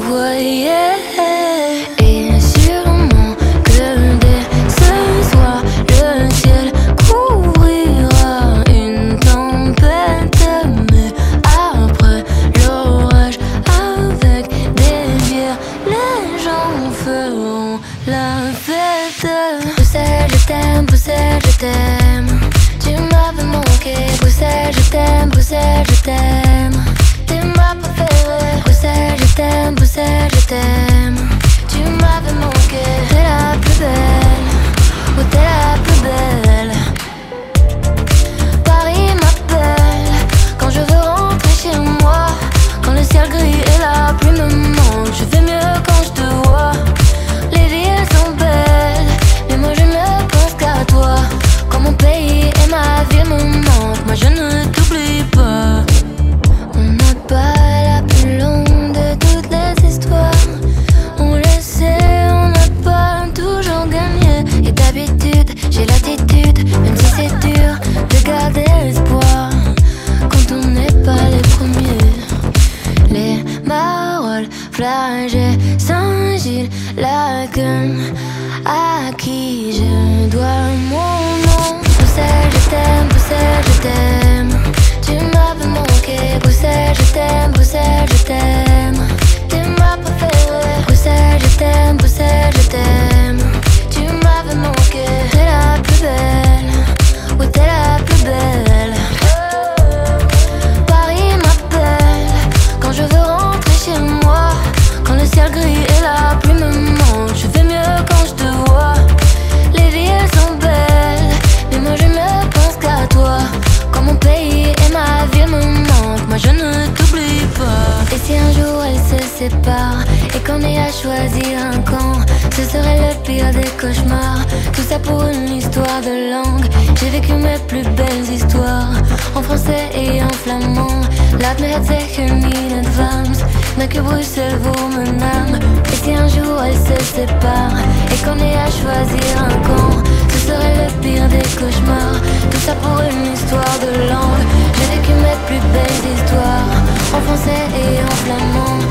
et 119.44 120.38
qu'on 120.46 120.60
ait 120.60 120.78
à 120.78 120.92
choisir 120.92 121.58
un 121.72 121.78
camp, 121.80 122.20
ce 122.56 122.62
serait 122.62 122.98
le 122.98 123.24
pire 123.24 123.50
des 123.50 123.68
cauchemars. 123.80 124.46
Tout 124.72 124.82
ça 124.88 125.00
pour 125.00 125.24
une 125.24 125.56
histoire 125.56 126.00
de 126.00 126.30
langue. 126.30 126.66
J'ai 127.00 127.10
vécu 127.10 127.32
mes 127.32 127.58
plus 127.66 127.82
belles 127.82 128.28
histoires 128.32 128.92
en 129.34 129.42
français 129.42 129.90
et 129.96 130.22
en 130.22 130.30
flamand. 130.44 131.00
Laat 131.40 131.58
me 131.58 131.66
het 131.66 131.86
zeggen 131.86 132.44
in 132.44 132.78
advance, 132.84 133.42
mais 133.76 133.88
que 133.88 134.00
Bruxelles 134.00 134.58
vaut 134.62 134.88
mon 134.88 135.10
âme. 135.20 135.58
Et 135.92 135.96
si 136.04 136.14
un 136.14 136.28
jour 136.28 136.62
elles 136.62 136.74
se 136.74 137.04
séparent 137.04 137.82
et 138.12 138.18
qu'on 138.24 138.38
ait 138.38 138.58
à 138.66 138.70
choisir 138.70 139.26
un 139.38 139.56
camp, 139.66 140.02
ce 140.28 140.38
serait 140.46 140.86
le 140.86 140.88
pire 141.00 141.28
des 141.28 141.46
cauchemars. 141.58 142.20
Tout 142.50 142.62
ça 142.64 142.74
pour 142.76 143.00
une 143.00 143.32
histoire 143.32 143.76
de 143.82 144.08
langue. 144.08 144.46
J'ai 144.76 144.88
vécu 144.94 145.12
mes 145.24 145.38
plus 145.48 145.62
belles 145.74 146.12
histoires 146.14 146.70
en 147.16 147.20
français 147.26 147.64
et 147.74 148.02
en 148.04 148.14
flamand. 148.22 148.82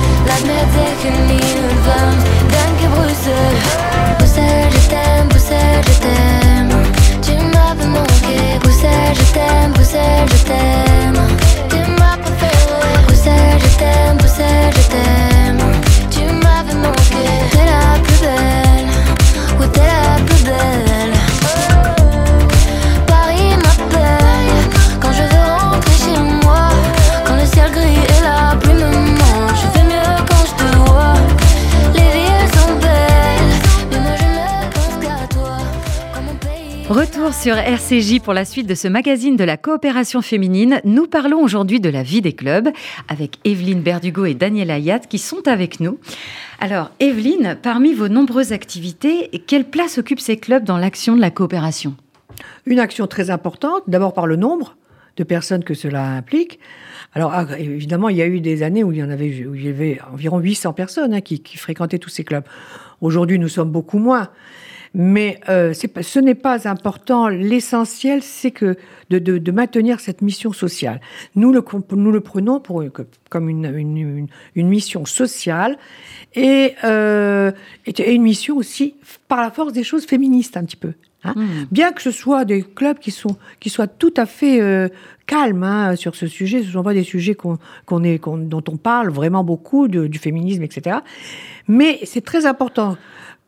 Me 0.46 0.52
het 0.52 0.72
zeggen 0.74 1.30
in 1.30 1.40
advance, 1.70 2.26
dank 2.54 2.80
je 4.76 4.88
t'aime, 4.88 5.30
je 5.88 6.00
t'aime. 6.00 6.72
Tu 7.22 7.32
m'avais 7.54 7.86
manqué, 7.86 8.40
je 9.14 9.32
t'aime, 9.34 9.74
je 10.34 10.44
t'aime. 10.44 11.20
T'es 11.70 11.84
je 13.60 13.78
t'aime, 13.78 14.18
je 14.78 14.86
t'aime. 14.94 15.62
Tu 16.10 16.22
m'avais 16.44 16.78
manqué, 16.86 17.26
la 17.72 18.00
plus 18.04 18.20
belle, 18.26 18.90
oui, 19.60 19.68
t'es 19.74 19.88
la 19.94 20.16
plus 20.26 20.36
belle. 20.36 20.41
Sur 37.32 37.56
RCJ 37.56 38.20
pour 38.20 38.34
la 38.34 38.46
suite 38.46 38.68
de 38.68 38.76
ce 38.76 38.88
magazine 38.88 39.36
de 39.36 39.44
la 39.44 39.56
coopération 39.56 40.22
féminine. 40.22 40.82
Nous 40.84 41.08
parlons 41.08 41.42
aujourd'hui 41.42 41.80
de 41.80 41.90
la 41.90 42.04
vie 42.04 42.22
des 42.22 42.34
clubs 42.34 42.70
avec 43.08 43.38
Evelyne 43.46 43.82
Berdugo 43.82 44.26
et 44.26 44.34
Daniel 44.34 44.70
Ayat 44.70 45.00
qui 45.00 45.18
sont 45.18 45.48
avec 45.48 45.80
nous. 45.80 45.98
Alors, 46.60 46.92
Evelyne, 47.00 47.58
parmi 47.62 47.94
vos 47.94 48.10
nombreuses 48.10 48.52
activités, 48.52 49.30
quelle 49.48 49.64
place 49.64 49.98
occupent 49.98 50.20
ces 50.20 50.38
clubs 50.38 50.64
dans 50.64 50.78
l'action 50.78 51.16
de 51.16 51.22
la 51.22 51.32
coopération? 51.32 51.96
Une 52.66 52.80
action 52.80 53.08
très 53.08 53.30
importante, 53.30 53.84
d'abord 53.88 54.14
par 54.14 54.28
le 54.28 54.36
nombre 54.36 54.76
de 55.16 55.24
personnes 55.24 55.64
que 55.64 55.74
cela 55.74 56.06
implique. 56.10 56.60
Alors 57.14 57.32
ah, 57.34 57.46
évidemment, 57.58 58.10
il 58.10 58.18
y 58.18 58.22
a 58.22 58.28
eu 58.28 58.42
des 58.42 58.62
années 58.62 58.84
où 58.84 58.92
il 58.92 59.00
y 59.00 59.04
en 59.04 59.10
avait, 59.10 60.00
environ 60.12 60.40
800 60.40 60.74
personnes 60.74 61.14
hein, 61.14 61.22
qui 61.22 61.42
fréquentaient 61.58 62.00
tous 62.00 62.10
ces 62.10 62.24
clubs. 62.24 62.46
Aujourd'hui, 63.00 63.40
nous 63.40 63.50
sommes 63.50 63.72
beaucoup 63.72 64.00
moins. 64.00 64.30
Mais 64.94 65.40
euh, 65.48 65.74
ce 65.74 66.20
n'est 66.20 66.36
pas 66.36 66.68
important. 66.68 67.30
L'essentiel, 67.30 68.22
c'est 68.24 68.52
que 68.52 68.76
de, 69.10 69.20
de- 69.20 69.38
de 69.38 69.52
maintenir 69.52 70.00
cette 70.02 70.22
mission 70.22 70.52
sociale. 70.52 71.00
Nous 71.36 71.54
le, 71.54 71.62
comp- 71.62 71.94
nous 71.94 72.12
le 72.12 72.20
prenons 72.20 72.60
pour, 72.60 72.82
une- 72.82 72.92
comme 73.30 73.48
une, 73.48 73.66
une- 73.66 73.98
une- 73.98 74.28
une 74.56 74.68
mission 74.68 75.06
sociale 75.06 75.78
et, 76.36 76.74
euh, 76.84 77.52
et 77.86 78.14
une 78.14 78.22
mission 78.24 78.58
aussi, 78.58 78.96
par 79.30 79.42
la 79.42 79.52
force 79.52 79.72
des 79.74 79.84
choses, 79.84 80.06
féministe 80.06 80.58
un 80.58 80.66
petit 80.66 80.76
peu. 80.76 80.94
hein. 81.24 81.36
Bien 81.72 81.94
que 81.94 82.02
ce 82.02 82.12
soit 82.12 82.44
des 82.44 82.62
clubs 82.62 83.00
qui, 83.00 83.12
sont, 83.12 83.38
qui 83.62 83.70
soient 83.70 83.88
tout 83.88 84.14
à 84.18 84.26
fait 84.26 84.60
euh, 84.62 84.90
calmes 85.26 85.64
hein, 85.64 85.96
sur 85.96 86.16
ce 86.16 86.28
sujet, 86.28 86.62
ce 86.64 86.68
ne 86.68 86.72
sont 86.74 86.84
pas 86.84 86.94
des 86.94 87.04
sujets 87.04 87.36
qu'on, 87.36 87.58
qu'on 87.86 88.04
est, 88.04 88.20
qu'on- 88.20 88.38
dont 88.38 88.64
on 88.68 88.76
parle 88.76 89.10
vraiment 89.10 89.44
beaucoup, 89.46 89.88
de- 89.88 90.08
du 90.08 90.20
féminisme, 90.20 90.64
etc. 90.64 90.98
Mais 91.70 92.00
c'est 92.04 92.26
très 92.26 92.46
important 92.46 92.98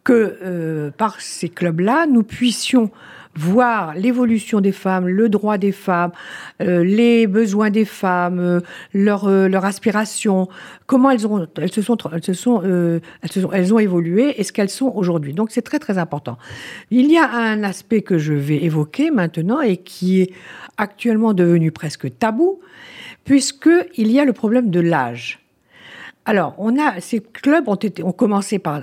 que 0.03 0.37
euh, 0.43 0.91
par 0.91 1.21
ces 1.21 1.49
clubs-là, 1.49 2.05
nous 2.07 2.23
puissions 2.23 2.91
voir 3.35 3.95
l'évolution 3.95 4.61
des 4.61 4.71
femmes, 4.71 5.07
le 5.07 5.29
droit 5.29 5.57
des 5.57 5.71
femmes, 5.71 6.11
euh, 6.61 6.83
les 6.83 7.27
besoins 7.27 7.69
des 7.69 7.85
femmes, 7.85 8.39
euh, 8.39 8.59
leur, 8.93 9.27
euh, 9.27 9.49
comment 10.85 11.09
elles, 11.09 11.27
ont, 11.27 11.47
se 11.71 11.81
sont, 11.81 11.97
elles, 12.63 13.01
elles 13.53 13.73
ont 13.73 13.79
évolué 13.79 14.39
et 14.39 14.43
ce 14.43 14.51
qu'elles 14.51 14.69
sont 14.69 14.91
aujourd'hui. 14.93 15.33
Donc 15.33 15.51
c'est 15.51 15.61
très 15.61 15.79
très 15.79 15.97
important. 15.97 16.37
Il 16.91 17.11
y 17.11 17.17
a 17.17 17.29
un 17.29 17.63
aspect 17.63 18.01
que 18.01 18.17
je 18.17 18.33
vais 18.33 18.63
évoquer 18.63 19.09
maintenant 19.09 19.61
et 19.61 19.77
qui 19.77 20.21
est 20.21 20.33
actuellement 20.77 21.33
devenu 21.33 21.71
presque 21.71 22.17
tabou, 22.17 22.59
puisqu'il 23.23 24.11
y 24.11 24.19
a 24.19 24.25
le 24.25 24.33
problème 24.33 24.69
de 24.69 24.79
l'âge. 24.79 25.42
Alors, 26.25 26.55
on 26.57 26.77
a, 26.79 27.01
ces 27.01 27.19
clubs 27.19 27.67
ont, 27.67 27.75
été, 27.75 28.01
ont 28.03 28.11
commencé 28.13 28.59
par, 28.59 28.81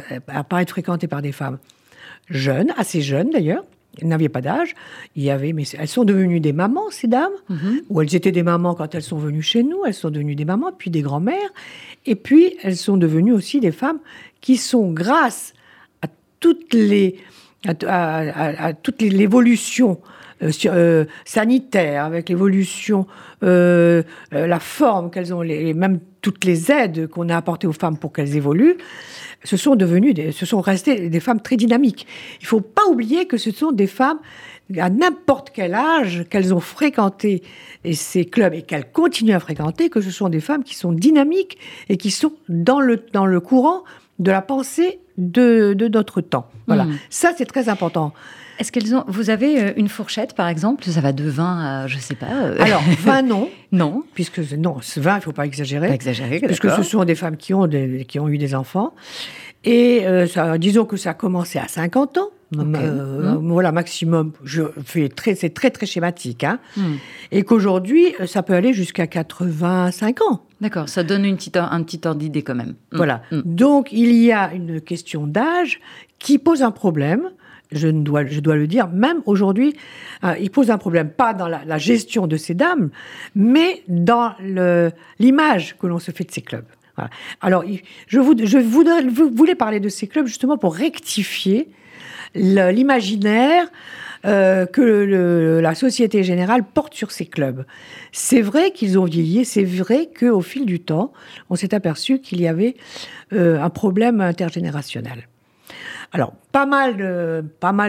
par 0.49 0.59
être 0.61 0.71
fréquentés 0.71 1.09
par 1.09 1.23
des 1.23 1.33
femmes 1.33 1.59
jeunes, 2.29 2.73
assez 2.77 3.01
jeunes 3.01 3.31
d'ailleurs. 3.31 3.65
Elles 4.01 4.07
n'avaient 4.07 4.29
pas 4.29 4.41
d'âge. 4.41 4.75
Il 5.17 5.23
y 5.25 5.31
avait, 5.31 5.53
mais 5.53 5.65
elles 5.77 5.89
sont 5.89 6.05
devenues 6.05 6.39
des 6.39 6.53
mamans, 6.53 6.91
ces 6.91 7.09
dames, 7.09 7.33
ou 7.89 8.01
elles 8.01 8.15
étaient 8.15 8.31
des 8.31 8.45
mamans 8.45 8.75
quand 8.75 8.95
elles 8.95 9.03
sont 9.03 9.19
venues 9.19 9.43
chez 9.43 9.65
nous. 9.65 9.85
Elles 9.85 9.95
sont 9.95 10.11
devenues 10.11 10.37
des 10.37 10.45
mamans, 10.45 10.71
puis 10.77 10.91
des 10.91 11.03
grands-mères, 11.03 11.51
et 12.07 12.15
puis 12.15 12.55
elles 12.63 12.77
sont 12.77 12.97
devenues 12.97 13.33
aussi 13.33 13.59
des 13.59 13.73
femmes 13.73 13.99
qui 14.41 14.59
sont, 14.59 14.93
grâce 14.93 15.55
à 16.03 16.07
toutes 16.39 16.73
les, 16.73 17.17
à, 17.67 17.73
à- 17.87 18.31
à- 18.31 18.65
à 18.67 18.73
toute 18.75 19.03
l'évolution 19.03 20.01
sur- 20.49 20.73
euh, 20.75 21.05
sanitaire, 21.25 22.05
avec 22.05 22.29
l'évolution, 22.29 23.07
euh, 23.43 24.03
euh, 24.33 24.47
la 24.47 24.61
forme 24.61 25.11
qu'elles 25.11 25.35
ont, 25.35 25.43
les, 25.43 25.75
même 25.75 26.01
toutes 26.23 26.45
les 26.45 26.71
aides 26.73 27.07
qu'on 27.09 27.29
a 27.29 27.37
apportées 27.37 27.67
aux 27.67 27.73
femmes 27.73 27.99
pour 27.99 28.13
qu'elles 28.13 28.37
évoluent, 28.37 28.77
ce 29.45 29.57
sont 29.57 29.75
devenues, 29.77 30.15
des, 30.15 30.33
ce 30.33 30.47
sont 30.47 30.61
restées 30.61 31.09
des 31.09 31.21
femmes 31.21 31.41
très 31.41 31.57
dynamiques. 31.57 32.07
Il 32.41 32.47
faut 32.47 32.61
pas 32.61 32.87
oublier 32.89 33.27
que 33.27 33.37
ce 33.37 33.51
sont 33.51 33.73
des 33.73 33.87
femmes 33.87 34.19
à 34.79 34.89
n'importe 34.89 35.51
quel 35.53 35.75
âge 35.75 36.25
qu'elles 36.31 36.55
ont 36.55 36.61
fréquenté 36.61 37.43
ces 37.93 38.25
clubs 38.25 38.55
et 38.55 38.63
qu'elles 38.63 38.91
continuent 38.93 39.35
à 39.35 39.41
fréquenter, 39.41 39.89
que 39.89 40.01
ce 40.01 40.11
sont 40.11 40.29
des 40.29 40.41
femmes 40.41 40.63
qui 40.63 40.75
sont 40.75 40.93
dynamiques 40.93 41.59
et 41.89 41.97
qui 41.97 42.11
sont 42.11 42.33
dans 42.49 42.81
le, 42.81 43.03
dans 43.13 43.27
le 43.27 43.41
courant 43.41 43.83
de 44.19 44.31
la 44.31 44.43
pensée 44.43 45.01
de, 45.17 45.75
de 45.75 45.89
notre 45.89 46.21
temps. 46.21 46.49
Voilà. 46.67 46.85
Mm. 46.85 46.99
Ça, 47.09 47.33
c'est 47.37 47.47
très 47.47 47.69
important. 47.69 48.13
Est-ce 48.61 48.71
qu'elles 48.71 48.95
ont 48.95 49.05
Vous 49.09 49.31
avez 49.31 49.61
euh, 49.61 49.73
une 49.76 49.88
fourchette, 49.88 50.35
par 50.35 50.47
exemple? 50.49 50.85
Ça 50.85 51.00
va 51.00 51.12
de 51.12 51.25
20 51.29 51.59
à, 51.61 51.87
je 51.87 51.99
sais 51.99 52.14
pas. 52.14 52.26
euh, 52.31 52.57
Alors, 52.61 52.83
20 53.00 53.23
non, 53.23 53.49
non, 53.73 54.05
puisque 54.14 54.38
non, 54.52 54.76
ce 54.83 55.00
20, 55.00 55.17
il 55.17 55.21
faut 55.23 55.33
pas 55.33 55.47
exagérer. 55.47 55.88
pas 55.88 55.95
exagéré. 55.95 56.40
Puisque 56.40 56.71
ce 56.71 56.83
sont 56.83 57.05
des 57.05 57.14
femmes 57.17 57.37
qui 57.37 57.55
ont, 57.55 57.67
des- 57.67 58.05
qui 58.07 58.21
ont 58.21 58.29
eu 58.29 58.38
des 58.38 58.55
enfants. 58.55 58.95
Et 59.64 60.07
euh, 60.07 60.26
ça, 60.26 60.57
disons 60.59 60.85
que 60.85 60.97
ça 60.97 61.11
a 61.11 61.14
commencé 61.14 61.59
à 61.59 61.67
50 61.69 62.19
ans. 62.19 62.29
Ok. 62.57 62.64
Euh, 62.76 63.35
Mm. 63.38 63.52
Voilà, 63.52 63.71
maximum. 63.73 64.33
Je 64.45 64.62
fais 64.85 65.09
très, 65.09 65.35
c'est 65.37 65.50
très, 65.50 65.71
très 65.71 65.87
schématique. 65.87 66.43
Hein. 66.45 66.59
Hmm. 66.76 66.95
Et 67.31 67.43
qu'aujourd'hui, 67.45 68.07
ça 68.26 68.43
peut 68.43 68.55
aller 68.55 68.73
jusqu'à 68.73 69.07
85 69.07 70.21
ans. 70.23 70.43
D'accord, 70.61 70.88
ça 70.88 71.02
donne 71.05 71.25
une 71.25 71.37
petite, 71.37 71.57
un 71.57 71.83
petit 71.85 72.00
ordre 72.07 72.19
d'idée 72.21 72.43
quand 72.43 72.55
même. 72.57 72.75
Hmm. 72.93 72.97
Voilà. 72.97 73.23
Donc, 73.33 73.88
il 73.93 74.12
y 74.14 74.33
a 74.33 74.52
une 74.52 74.81
question 74.81 75.26
d'âge 75.26 75.81
qui 76.19 76.38
pose 76.38 76.62
un 76.62 76.71
problème. 76.73 77.31
Je, 77.73 77.89
dois, 77.89 78.27
je 78.27 78.41
dois 78.41 78.57
le 78.57 78.67
dire, 78.67 78.89
même 78.89 79.23
aujourd'hui, 79.27 79.77
euh, 80.25 80.35
il 80.41 80.50
pose 80.50 80.71
un 80.71 80.79
problème, 80.79 81.09
pas 81.11 81.35
dans 81.35 81.47
la, 81.49 81.61
la 81.65 81.79
gestion 81.79 82.27
de 82.27 82.37
ces 82.37 82.55
dames, 82.55 82.91
mais 83.35 83.83
dans 83.89 84.33
l'image 85.19 85.77
que 85.79 85.87
l'on 85.87 85.99
se 86.00 86.11
fait 86.11 86.25
de 86.25 86.33
ces 86.33 86.43
clubs. 86.43 86.65
Voilà. 86.97 87.11
Alors, 87.41 87.65
je, 88.09 88.19
voud- 88.19 88.45
je 88.45 88.59
voulais 88.59 89.55
parler 89.55 89.79
de 89.81 89.89
ces 89.89 90.07
clubs 90.09 90.27
justement 90.27 90.59
pour 90.59 90.75
rectifier 90.75 91.69
l'imaginaire 92.35 93.67
euh, 94.27 94.67
que 94.67 94.83
le- 94.83 95.61
la 95.61 95.75
Société 95.75 96.23
Générale 96.25 96.62
porte 96.65 96.95
sur 96.95 97.11
ces 97.11 97.25
clubs. 97.25 97.65
C'est 98.12 98.43
vrai 98.43 98.71
qu'ils 98.73 98.99
ont 98.99 99.05
vieilli, 99.07 99.45
c'est 99.47 99.65
vrai 99.65 100.11
qu'au 100.19 100.43
fil 100.43 100.67
du 100.67 100.81
temps, 100.81 101.12
on 101.49 101.57
s'est 101.57 101.75
aperçu 101.75 102.19
qu'il 102.21 102.41
y 102.41 102.47
avait 102.47 102.75
euh, 103.33 103.62
un 103.62 103.71
problème 103.71 104.21
intergénérationnel. 104.21 105.27
Alors, 106.12 106.35
pas 106.52 106.67
mal, 106.67 106.97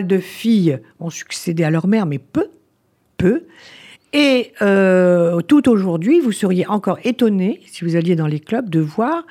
de, 0.08 0.18
filles 0.20 0.80
ont 1.00 1.10
succédé 1.10 1.64
à 1.64 1.72
leur 1.72 1.88
mère, 1.88 2.06
mais 2.06 2.20
peu, 2.20 2.48
peu. 3.18 3.44
Et 4.14 4.52
euh, 4.62 5.42
tout 5.42 5.70
aujourd'hui, 5.70 6.20
vous 6.20 6.32
seriez 6.32 6.68
encore 6.68 7.00
étonné, 7.04 7.62
si 7.66 7.84
vous 7.84 7.96
alliez 7.96 8.16
dans 8.16 8.28
les 8.28 8.40
clubs, 8.40 8.70
de 8.70 8.80
voir 8.80 9.26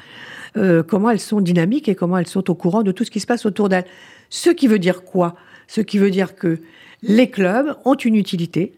euh, 0.57 0.83
comment 0.83 1.11
elles 1.11 1.21
sont 1.21 1.41
dynamiques 1.41 1.89
et 1.89 1.95
comment 1.95 2.19
elles 2.19 2.27
sont 2.27 2.51
au 2.51 2.55
courant 2.55 2.83
de 2.83 2.91
tout 2.91 3.05
ce 3.05 3.11
qui 3.11 3.21
se 3.21 3.27
passe 3.27 3.47
autour 3.47 3.69
d'elles. 3.69 3.87
Ce 4.31 4.51
qui 4.51 4.67
veut 4.67 4.79
dire 4.79 5.05
quoi? 5.05 5.37
Ce 5.69 5.81
qui 5.81 5.99
veut 5.99 6.11
dire 6.11 6.35
que 6.35 6.59
les 7.03 7.31
clubs 7.31 7.77
ont 7.85 7.95
une 7.95 8.17
utilité 8.17 8.73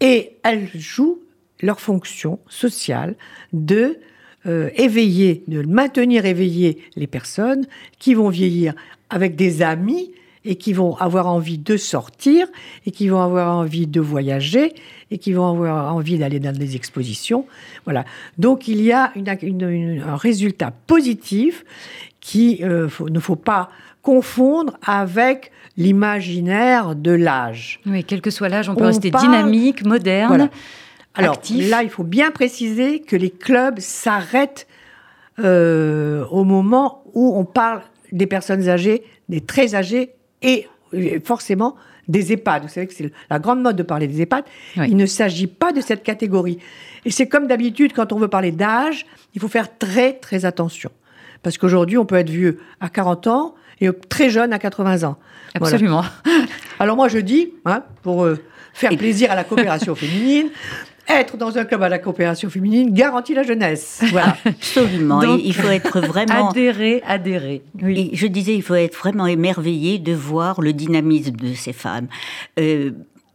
et 0.00 0.36
elles 0.44 0.68
jouent 0.74 1.20
leur 1.60 1.80
fonction 1.80 2.38
sociale 2.48 3.16
de 3.52 3.98
euh, 4.46 4.70
éveiller, 4.76 5.42
de 5.48 5.62
maintenir 5.62 6.24
éveillées 6.26 6.78
les 6.96 7.06
personnes 7.06 7.66
qui 7.98 8.14
vont 8.14 8.28
vieillir 8.28 8.74
avec 9.10 9.36
des 9.36 9.62
amis 9.62 10.10
et 10.44 10.56
qui 10.56 10.72
vont 10.72 10.96
avoir 10.96 11.28
envie 11.28 11.58
de 11.58 11.76
sortir 11.76 12.48
et 12.84 12.90
qui 12.90 13.08
vont 13.08 13.20
avoir 13.22 13.56
envie 13.56 13.86
de 13.86 14.00
voyager 14.00 14.74
et 15.12 15.18
qui 15.18 15.32
vont 15.32 15.46
avoir 15.48 15.94
envie 15.94 16.18
d'aller 16.18 16.40
dans 16.40 16.56
des 16.56 16.74
expositions. 16.74 17.46
Voilà. 17.84 18.04
Donc 18.38 18.66
il 18.66 18.80
y 18.82 18.90
a 18.92 19.12
une- 19.14 19.28
une- 19.42 19.68
une- 19.70 20.02
un 20.02 20.16
résultat 20.16 20.72
positif 20.88 21.64
qui 22.20 22.58
euh, 22.64 22.88
faut- 22.88 23.08
ne 23.10 23.20
faut 23.20 23.36
pas 23.36 23.70
confondre 24.02 24.76
avec 24.84 25.52
l'imaginaire 25.76 26.94
de 26.96 27.12
l'âge. 27.12 27.80
Oui, 27.86 28.02
quel 28.04 28.20
que 28.20 28.30
soit 28.30 28.48
l'âge, 28.48 28.68
on 28.68 28.74
peut 28.74 28.82
On 28.84 28.86
rester 28.88 29.10
parle- 29.10 29.24
dynamique, 29.26 29.84
moderne. 29.84 30.28
Voilà. 30.28 30.48
Alors 31.14 31.40
là, 31.68 31.82
il 31.82 31.90
faut 31.90 32.04
bien 32.04 32.30
préciser 32.30 33.00
que 33.00 33.16
les 33.16 33.30
clubs 33.30 33.78
s'arrêtent 33.80 34.66
euh, 35.38 36.24
au 36.30 36.44
moment 36.44 37.04
où 37.14 37.36
on 37.36 37.44
parle 37.44 37.82
des 38.12 38.26
personnes 38.26 38.68
âgées, 38.68 39.02
des 39.28 39.40
très 39.40 39.74
âgées 39.74 40.12
et 40.42 40.68
forcément 41.24 41.76
des 42.08 42.32
EHPAD. 42.32 42.62
Vous 42.62 42.68
savez 42.68 42.86
que 42.86 42.94
c'est 42.94 43.10
la 43.30 43.38
grande 43.38 43.62
mode 43.62 43.76
de 43.76 43.82
parler 43.82 44.06
des 44.06 44.22
EHPAD. 44.22 44.44
Oui. 44.76 44.86
Il 44.88 44.96
ne 44.96 45.06
s'agit 45.06 45.46
pas 45.46 45.72
de 45.72 45.80
cette 45.80 46.02
catégorie. 46.02 46.58
Et 47.04 47.10
c'est 47.10 47.28
comme 47.28 47.46
d'habitude, 47.46 47.92
quand 47.92 48.12
on 48.12 48.18
veut 48.18 48.28
parler 48.28 48.52
d'âge, 48.52 49.06
il 49.34 49.40
faut 49.40 49.48
faire 49.48 49.78
très 49.78 50.14
très 50.14 50.44
attention. 50.44 50.90
Parce 51.42 51.58
qu'aujourd'hui, 51.58 51.98
on 51.98 52.04
peut 52.04 52.16
être 52.16 52.30
vieux 52.30 52.60
à 52.80 52.88
40 52.88 53.26
ans 53.26 53.54
et 53.80 53.88
très 54.08 54.30
jeune 54.30 54.52
à 54.52 54.58
80 54.58 55.04
ans. 55.04 55.16
Voilà. 55.58 55.74
Absolument. 55.74 56.04
Alors 56.78 56.96
moi 56.96 57.08
je 57.08 57.18
dis, 57.18 57.52
hein, 57.64 57.82
pour 58.02 58.24
euh, 58.24 58.38
faire 58.72 58.96
plaisir 58.96 59.30
à 59.30 59.34
la 59.34 59.44
coopération 59.44 59.94
féminine, 59.96 60.48
être 61.20 61.36
dans 61.36 61.58
un 61.58 61.64
club 61.64 61.82
à 61.82 61.88
la 61.88 61.98
coopération 61.98 62.48
féminine 62.50 62.92
garantit 62.92 63.34
la 63.34 63.42
jeunesse. 63.42 64.02
Voilà. 64.12 64.36
Absolument. 64.44 65.20
Donc, 65.20 65.40
il 65.42 65.54
faut 65.54 65.68
être 65.68 66.00
vraiment. 66.00 66.50
Adhérer, 66.50 67.02
adhérer. 67.06 67.62
Oui. 67.80 68.10
Et 68.12 68.16
je 68.16 68.26
disais, 68.26 68.54
il 68.54 68.62
faut 68.62 68.74
être 68.74 68.96
vraiment 68.96 69.26
émerveillé 69.26 69.98
de 69.98 70.12
voir 70.12 70.60
le 70.60 70.72
dynamisme 70.72 71.36
de 71.36 71.54
ces 71.54 71.72
femmes. 71.72 72.08
Euh, 72.58 72.90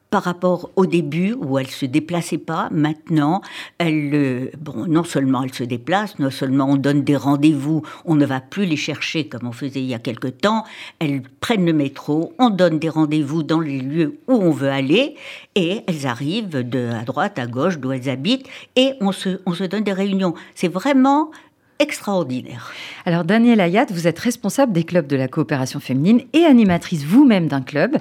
par 0.10 0.24
rapport 0.24 0.70
au 0.76 0.86
début 0.86 1.34
où 1.34 1.58
elles 1.60 1.68
se 1.68 1.86
déplaçaient 1.86 2.38
pas, 2.38 2.70
maintenant, 2.72 3.42
euh, 3.82 4.50
bon, 4.60 4.86
non 4.88 5.04
seulement 5.04 5.44
elles 5.44 5.54
se 5.54 5.64
déplacent, 5.64 6.20
non 6.20 6.32
seulement 6.32 6.70
on 6.70 6.76
donne 6.78 7.04
des 7.04 7.16
rendez-vous, 7.16 7.84
on 8.06 8.16
ne 8.16 8.26
va 8.26 8.40
plus 8.40 8.66
les 8.66 8.78
chercher 8.78 9.28
comme 9.28 9.48
on 9.48 9.52
faisait 9.52 9.82
il 9.82 9.88
y 9.88 9.94
a 9.94 10.00
quelque 10.00 10.28
temps, 10.28 10.64
elles 11.00 11.22
prennent 11.42 11.66
le 11.66 11.74
métro, 11.74 12.34
on 12.40 12.50
donne 12.50 12.80
des 12.80 12.90
rendez-vous 12.90 13.44
dans 13.44 13.60
les 13.60 13.80
lieux 13.80 14.20
où 14.28 14.34
on 14.34 14.52
veut 14.52 14.70
aller, 14.70 15.16
et 15.56 15.82
elles 15.88 16.08
arrivent 16.08 16.50
de 16.50 16.90
à 16.90 17.04
droite, 17.04 17.40
à 17.40 17.48
gauche, 17.48 17.80
d'où 17.80 17.92
elles 17.92 18.10
habitent, 18.10 18.48
et 18.76 18.94
on 19.02 19.12
se 19.12 19.64
donne 19.66 19.84
des 19.84 19.94
réunions. 19.94 20.34
C'est 20.56 20.68
vraiment 20.68 21.32
extraordinaire. 21.80 22.74
Alors, 23.06 23.24
Daniel 23.24 23.62
Ayat, 23.62 23.86
vous 23.90 24.08
êtes 24.08 24.20
responsable 24.20 24.74
des 24.74 24.84
clubs 24.84 25.08
de 25.08 25.16
la 25.16 25.28
coopération 25.28 25.80
féminine 25.80 26.22
et 26.34 26.46
animatrice 26.46 27.04
vous-même 27.04 27.48
d'un 27.48 27.62
club. 27.62 27.98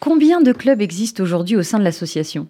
Combien 0.00 0.40
de 0.40 0.52
clubs 0.52 0.80
existent 0.80 1.22
aujourd'hui 1.22 1.56
au 1.56 1.62
sein 1.62 1.78
de 1.78 1.84
l'association? 1.84 2.46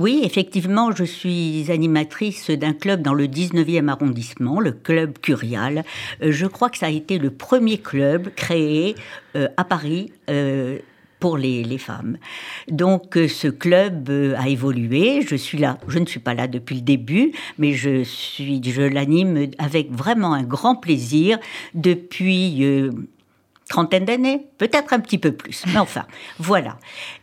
Oui, 0.00 0.22
effectivement, 0.24 0.92
je 0.92 1.04
suis 1.04 1.66
animatrice 1.68 2.50
d'un 2.50 2.72
club 2.72 3.02
dans 3.02 3.12
le 3.12 3.26
19e 3.26 3.88
arrondissement, 3.88 4.58
le 4.58 4.72
club 4.72 5.18
Curial. 5.18 5.84
Euh, 6.22 6.32
je 6.32 6.46
crois 6.46 6.70
que 6.70 6.78
ça 6.78 6.86
a 6.86 6.90
été 6.90 7.18
le 7.18 7.30
premier 7.30 7.76
club 7.76 8.30
créé 8.34 8.94
euh, 9.36 9.48
à 9.58 9.64
Paris. 9.64 10.10
Pour 11.20 11.36
les, 11.36 11.78
femmes. 11.78 12.16
Donc 12.68 13.16
euh, 13.16 13.28
ce 13.28 13.46
club 13.46 14.08
euh, 14.08 14.34
a 14.36 14.48
évolué. 14.48 15.22
Je 15.22 15.36
suis 15.36 15.58
là, 15.58 15.78
je 15.86 15.98
ne 15.98 16.06
suis 16.06 16.20
pas 16.20 16.34
là 16.34 16.48
depuis 16.48 16.76
le 16.76 16.80
début, 16.80 17.32
mais 17.58 17.74
je 17.74 18.02
suis, 18.02 18.60
je 18.64 18.82
l'anime 18.82 19.50
avec 19.58 19.92
vraiment 19.92 20.32
un 20.32 20.42
grand 20.42 20.74
plaisir 20.74 21.38
depuis 21.74 22.64
euh, 22.64 22.90
trentaine 23.70 24.04
d'années, 24.04 24.48
peut-être 24.58 24.92
un 24.92 25.00
petit 25.00 25.16
peu 25.16 25.32
plus, 25.32 25.64
mais 25.68 25.78
enfin, 25.78 26.04
voilà. 26.38 26.76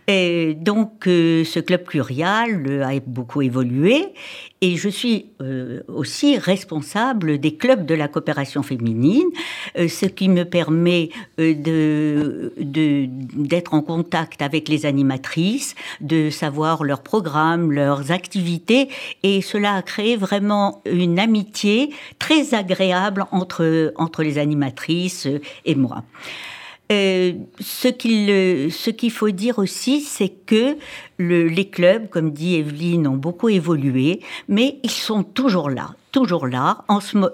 Et 0.08 0.56
donc, 0.56 1.06
euh, 1.08 1.44
ce 1.44 1.60
club 1.60 1.84
euh, 1.94 2.84
a 2.84 3.00
beaucoup 3.06 3.42
évolué 3.42 4.14
et 4.62 4.76
je 4.76 4.90
suis 4.90 5.28
euh, 5.42 5.82
aussi 5.88 6.38
responsable 6.38 7.38
des 7.38 7.56
clubs 7.56 7.86
de 7.86 7.94
la 7.94 8.08
coopération 8.08 8.64
féminine, 8.64 9.28
euh, 9.78 9.88
ce 9.88 10.06
qui 10.08 10.30
me 10.30 10.46
permet 10.46 11.10
euh, 11.40 11.54
de- 11.54 13.10
d'être 13.36 13.74
en 13.74 13.82
contact 13.82 14.42
avec 14.42 14.68
les 14.68 14.86
animatrices, 14.86 15.76
de 16.02 16.30
savoir 16.30 16.84
leurs 16.84 17.04
programmes, 17.04 17.72
leurs 17.72 18.12
activités, 18.12 18.90
et 19.24 19.42
cela 19.42 19.76
a 19.76 19.82
créé 19.84 20.16
vraiment 20.16 20.82
une 20.86 21.20
amitié 21.20 21.92
très 22.18 22.54
agréable 22.56 23.26
entre, 23.32 23.94
entre 23.96 24.24
les 24.24 24.38
animatrices 24.40 25.28
et 25.66 25.76
moi. 25.76 26.04
Euh, 26.92 27.34
ce 27.60 27.90
qu'il 27.90 28.30
euh, 28.30 28.70
ce 28.70 28.90
qu'il 28.92 29.12
faut 29.12 29.30
dire 29.32 29.60
aussi, 29.60 30.02
c'est 30.02 30.30
que 30.46 30.78
le- 31.18 31.48
les 31.48 31.68
clubs, 31.68 32.08
comme 32.10 32.32
dit 32.32 32.56
Evelyne, 32.56 33.08
ont 33.08 33.18
beaucoup 33.18 33.50
évolué, 33.50 34.22
mais 34.48 34.80
ils 34.84 34.90
sont 34.92 35.24
toujours 35.24 35.70
là, 35.70 35.96
toujours 36.14 36.48
là. 36.48 36.86
En 36.88 37.02
ce 37.02 37.18
mo- 37.18 37.30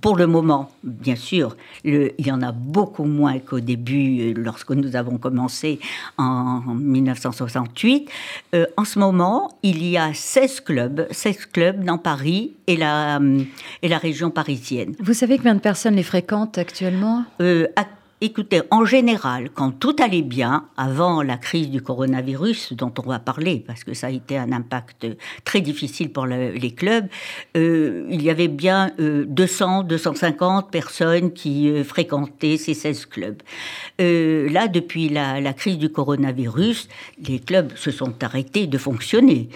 pour 0.00 0.16
le 0.16 0.28
moment, 0.28 0.70
bien 0.84 1.16
sûr, 1.16 1.56
le- 1.84 2.12
il 2.16 2.24
y 2.26 2.30
en 2.30 2.40
a 2.40 2.52
beaucoup 2.52 3.02
moins 3.04 3.40
qu'au 3.40 3.58
début, 3.58 4.20
euh, 4.20 4.34
lorsque 4.36 4.70
nous 4.70 4.94
avons 4.94 5.18
commencé 5.18 5.80
en 6.16 6.60
1968. 6.60 8.08
Euh, 8.54 8.66
en 8.76 8.84
ce 8.84 9.00
moment, 9.00 9.58
il 9.64 9.84
y 9.84 9.96
a 9.96 10.14
16 10.14 10.60
clubs, 10.60 11.06
16 11.10 11.46
clubs 11.46 11.82
dans 11.82 11.98
Paris 11.98 12.52
et 12.68 12.76
la, 12.76 13.18
et 13.82 13.88
la 13.88 13.98
région 13.98 14.30
parisienne. 14.30 14.94
Vous 15.00 15.14
savez 15.14 15.36
combien 15.38 15.56
de 15.56 15.60
personnes 15.60 15.96
les 15.96 16.02
fréquentent 16.04 16.58
actuellement? 16.58 17.24
Euh, 17.40 17.66
écoutez, 18.22 18.62
en 18.70 18.84
général, 18.84 19.50
quand 19.52 19.72
tout 19.72 19.96
allait 20.02 20.22
bien, 20.22 20.66
avant 20.76 21.22
la 21.22 21.36
crise 21.36 21.68
du 21.70 21.82
coronavirus, 21.82 22.72
dont 22.74 22.92
on 23.04 23.08
va 23.08 23.18
parler, 23.18 23.62
parce 23.66 23.82
que 23.84 23.94
ça 23.94 24.06
a 24.06 24.10
été 24.10 24.38
un 24.38 24.52
impact 24.52 25.06
très 25.44 25.60
difficile 25.60 26.10
pour 26.12 26.26
le- 26.26 26.52
les 26.52 26.70
clubs, 26.70 27.06
euh, 27.56 28.06
il 28.08 28.22
y 28.22 28.30
avait 28.30 28.48
bien 28.48 28.92
euh, 29.00 29.24
200, 29.26 29.82
250 29.82 30.70
personnes 30.70 31.32
qui 31.32 31.68
euh, 31.68 31.82
fréquentaient 31.84 32.56
ces 32.56 32.74
16 32.74 33.06
clubs. 33.06 33.42
Euh, 34.00 34.48
là, 34.50 34.68
depuis 34.68 35.08
la 35.08 35.52
crise 35.52 35.78
du 35.78 35.88
coronavirus, 35.90 36.88
les 37.26 37.40
clubs 37.40 37.72
se 37.76 37.90
sont 37.90 38.14
arrêtés 38.22 38.66
de 38.68 38.78
fonctionner. 38.78 39.48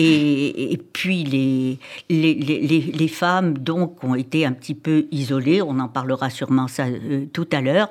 Et, 0.00 0.78
puis 0.92 1.24
les, 1.24 1.78
les, 2.08 2.34
les, 2.34 2.80
les- 2.80 3.08
femmes 3.08 3.58
donc 3.58 4.04
ont 4.04 4.14
été 4.14 4.46
un 4.46 4.52
petit 4.52 4.74
peu 4.74 5.06
isolées, 5.10 5.60
on 5.60 5.78
en 5.80 5.88
parlera 5.88 6.30
sûrement 6.30 6.66
euh, 6.78 7.24
tout 7.32 7.48
à 7.52 7.60
l'heure, 7.60 7.90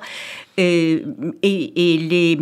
et, 0.56 1.04
et, 1.42 1.94
et 1.94 1.98
les, 1.98 2.38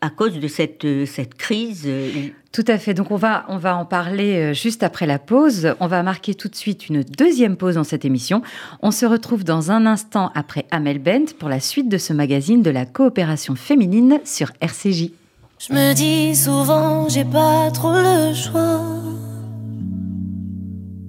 à 0.00 0.10
cause 0.10 0.38
de 0.38 0.48
cette, 0.48 0.84
euh, 0.84 1.06
cette 1.06 1.34
crise, 1.34 1.84
euh, 1.86 2.10
Tout 2.52 2.64
à 2.68 2.78
fait. 2.78 2.92
Donc 2.94 3.10
on 3.10 3.16
va, 3.16 3.44
on 3.48 3.58
va 3.58 3.76
en 3.76 3.84
parler 3.84 4.36
euh, 4.36 4.52
juste 4.54 4.82
après 4.82 5.06
la 5.06 5.18
pause. 5.18 5.74
On 5.80 5.86
va 5.86 6.02
marquer 6.02 6.34
tout 6.34 6.48
de 6.48 6.54
suite 6.56 6.88
une 6.88 7.02
deuxième 7.02 7.56
pause 7.56 7.76
dans 7.76 7.84
cette 7.84 8.04
émission. 8.04 8.42
On 8.82 8.90
se 8.90 9.06
retrouve 9.06 9.44
dans 9.44 9.70
un 9.70 9.86
instant 9.86 10.30
après 10.34 10.66
Amel 10.70 10.98
Bent 10.98 11.32
pour 11.38 11.48
la 11.48 11.60
suite 11.60 11.88
de 11.88 11.98
ce 11.98 12.12
magazine 12.12 12.62
de 12.62 12.70
la 12.70 12.84
coopération 12.84 13.54
féminine 13.54 14.20
sur 14.24 14.50
RCJ. 14.60 15.10
Je 15.58 15.72
me 15.72 15.94
dis 15.94 16.36
souvent, 16.36 17.08
j'ai 17.08 17.24
pas 17.24 17.70
trop 17.72 17.94
le 17.94 18.34
choix. 18.34 18.82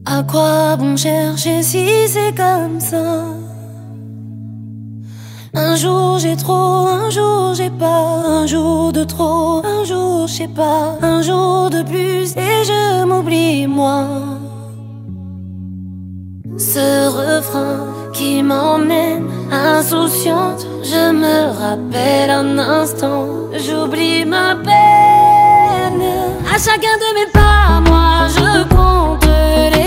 À 0.06 0.24
quoi 0.24 0.78
bon 0.78 0.96
chercher 0.96 1.62
si 1.62 1.86
c'est 2.08 2.34
comme 2.36 2.80
ça? 2.80 3.26
Un 5.54 5.76
jour 5.76 6.18
j'ai 6.20 6.38
trop, 6.38 6.88
un 6.88 7.10
jour 7.10 7.54
j'ai 7.56 7.70
pas, 7.70 8.24
un 8.26 8.46
jour 8.48 8.94
de 8.94 9.04
trop, 9.04 9.62
un 9.66 9.84
jour 9.84 10.28
je 10.28 10.48
pas, 10.48 10.98
un 11.02 11.22
jour 11.22 11.70
de 11.70 11.82
plus 11.84 12.32
et 12.38 12.64
je 12.64 13.06
m'oublie 13.06 13.68
moi 13.68 14.06
ce 16.58 17.08
refrain 17.10 18.12
qui 18.14 18.42
m'emmène 18.42 19.28
insouciante. 19.52 20.66
Je 20.84 21.12
me 21.12 21.38
rappelle 21.62 22.30
un 22.30 22.58
instant, 22.58 23.28
j'oublie 23.54 24.26
ma 24.26 24.56
peine. 24.56 26.08
À 26.54 26.58
chacun 26.58 26.98
de 27.04 27.10
mes 27.18 27.32
pas, 27.32 27.82
moi 27.90 28.28
je 28.36 28.64
compte 28.76 29.28
les 29.76 29.87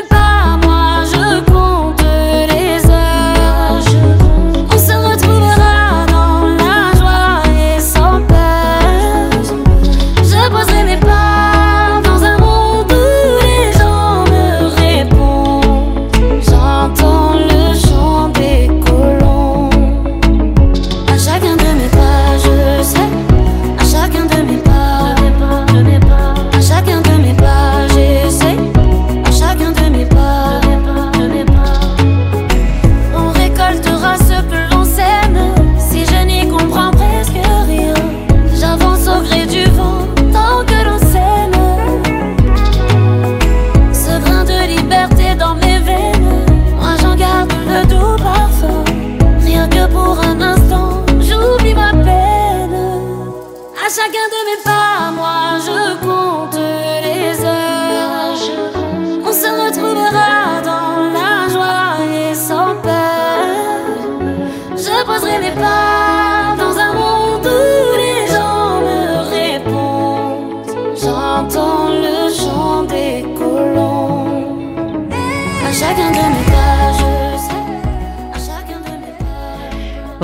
mes 0.00 0.08
pas, 0.08 0.56
moi 0.64 1.04
je 1.12 1.40
compte 1.50 2.02
les 2.02 2.57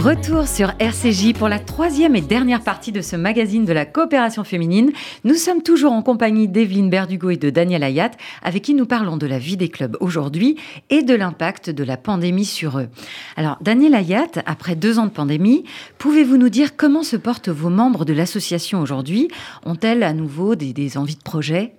Retour 0.05 0.47
sur 0.47 0.71
RCJ 0.81 1.33
pour 1.33 1.49
la 1.49 1.59
troisième 1.59 2.15
et 2.15 2.21
dernière 2.21 2.61
partie 2.61 2.93
de 2.93 3.01
ce 3.01 3.17
magazine 3.17 3.65
de 3.65 3.73
la 3.73 3.87
coopération 3.87 4.45
féminine. 4.45 4.93
Nous 5.25 5.33
sommes 5.33 5.63
toujours 5.63 5.93
en 5.93 6.03
compagnie 6.03 6.47
d'Evelyne 6.47 6.91
Berdugo 6.91 7.31
et 7.31 7.39
de 7.39 7.49
Daniel 7.49 7.83
Ayat, 7.83 8.11
avec 8.43 8.61
qui 8.61 8.75
nous 8.75 8.85
parlons 8.85 9.17
de 9.17 9.27
la 9.27 9.39
vie 9.39 9.57
des 9.57 9.71
clubs 9.71 9.97
aujourd'hui 10.01 10.59
et 10.91 11.03
de 11.03 11.15
l'impact 11.15 11.71
de 11.71 11.83
la 11.85 11.97
pandémie 11.97 12.45
sur 12.45 12.79
eux. 12.79 12.89
Alors, 13.37 13.57
Daniel 13.63 13.95
Ayat, 13.95 14.43
après 14.45 14.77
deux 14.77 14.99
ans 14.99 15.07
de 15.07 15.11
pandémie, 15.11 15.65
pouvez-vous 15.97 16.37
nous 16.37 16.51
dire 16.51 16.77
comment 16.77 17.03
se 17.03 17.17
portent 17.17 17.49
vos 17.49 17.71
membres 17.71 18.05
de 18.05 18.13
l'association 18.13 18.83
aujourd'hui? 18.83 19.29
Ont-elles 19.65 20.03
à 20.03 20.13
nouveau 20.13 20.55
des, 20.55 20.75
des 20.75 20.99
envies 20.99 21.17
de 21.17 21.23
projet? 21.23 21.73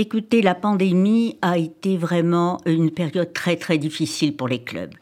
Écoutez, 0.00 0.42
la 0.42 0.54
pandémie 0.54 1.38
a 1.42 1.58
été 1.58 1.96
vraiment 1.96 2.60
une 2.66 2.92
période 2.92 3.32
très 3.32 3.56
très 3.56 3.78
difficile 3.78 4.36
pour 4.36 4.46
les 4.46 4.62
clubs, 4.62 4.94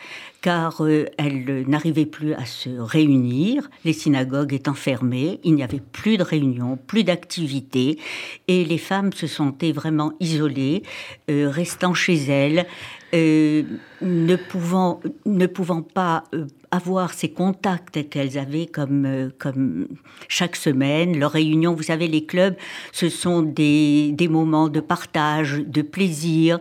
car 0.47 0.85
euh, 0.85 1.07
elles 1.19 1.65
n'arrivaient 1.67 2.07
plus 2.07 2.33
à 2.33 2.45
se 2.45 2.71
réunir, 2.71 3.69
les 3.85 3.93
synagogues 3.93 4.55
étant 4.55 4.75
fermées, 4.75 5.41
il 5.43 5.57
n'y 5.57 5.65
avait 5.65 5.81
plus 5.81 6.19
de 6.19 6.23
réunions, 6.23 6.79
plus 6.87 7.03
d'activités, 7.03 7.99
et 8.47 8.65
les 8.65 8.79
femmes 8.79 9.13
se 9.13 9.27
sentaient 9.27 9.73
vraiment 9.73 10.13
isolées, 10.21 10.85
euh, 11.29 11.51
restant 11.51 11.95
chez 11.95 12.15
elles, 12.15 12.65
euh, 13.13 13.63
ne, 14.03 14.37
pouvant, 14.37 15.01
ne 15.25 15.47
pouvant 15.47 15.83
pas 15.83 16.25
euh, 16.35 16.47
avoir 16.71 17.13
ces 17.13 17.31
contacts 17.31 18.09
qu'elles 18.09 18.39
avaient 18.39 18.67
comme, 18.67 19.07
euh, 19.07 19.31
comme 19.39 19.89
chaque 20.29 20.57
semaine, 20.57 21.19
leurs 21.19 21.33
réunions. 21.33 21.75
Vous 21.75 21.83
savez, 21.83 22.09
les 22.09 22.25
clubs, 22.25 22.55
ce 22.93 23.09
sont 23.09 23.43
des, 23.43 24.15
moments 24.29 24.69
de 24.69 24.81
partage, 24.81 25.63
de 25.65 25.83
plaisir, 25.83 26.59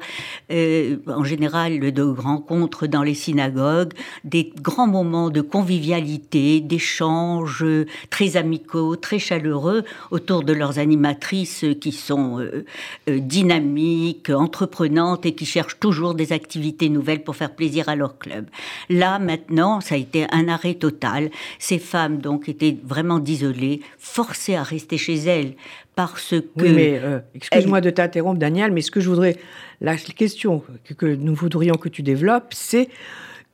euh, 0.51 0.97
en 1.07 1.23
général 1.23 1.91
de 1.91 2.01
rencontres 2.03 2.87
dans 2.87 3.03
les 3.03 3.15
synagogues, 3.15 3.93
des 4.23 4.53
grands 4.61 4.87
moments 4.87 5.29
de 5.29 5.41
convivialité, 5.41 6.61
d'échanges 6.61 7.65
très 8.09 8.37
amicaux, 8.37 8.95
très 8.95 9.19
chaleureux 9.19 9.83
autour 10.11 10.43
de 10.43 10.53
leurs 10.53 10.79
animatrices 10.79 11.65
qui 11.81 11.91
sont 11.91 12.39
euh, 12.39 12.63
dynamiques, 13.07 14.29
entreprenantes 14.29 15.25
et 15.25 15.33
qui 15.33 15.45
cherchent 15.45 15.79
toujours 15.79 16.13
des 16.13 16.33
activités 16.33 16.89
nouvelles 16.89 17.23
pour 17.23 17.35
faire 17.35 17.55
plaisir 17.55 17.89
à 17.89 17.95
leur 17.95 18.17
club. 18.17 18.47
Là, 18.89 19.19
maintenant, 19.19 19.81
ça 19.81 19.94
a 19.95 19.97
été 19.97 20.25
un 20.31 20.47
arrêt 20.47 20.75
total. 20.75 21.29
Ces 21.59 21.79
femmes, 21.79 22.17
donc, 22.19 22.47
étaient 22.47 22.77
vraiment 22.83 23.21
isolées, 23.23 23.81
forcées 23.97 24.55
à 24.55 24.63
rester 24.63 24.97
chez 24.97 25.15
elles 25.15 25.53
parce 25.95 26.29
que... 26.31 26.61
Oui, 26.61 26.69
mais 26.75 26.99
euh, 27.01 27.19
excuse-moi 27.33 27.81
de 27.81 27.89
t'interrompre, 27.89 28.39
Daniel, 28.39 28.71
mais 28.71 28.81
ce 28.81 28.91
que 28.91 28.99
je 28.99 29.09
voudrais, 29.09 29.37
la 29.81 29.95
question 29.95 30.61
que, 30.83 30.93
que 30.93 31.05
nous 31.05 31.33
voudrions 31.35 31.75
que 31.75 31.89
tu 31.89 32.01
développes, 32.03 32.53
c'est 32.53 32.89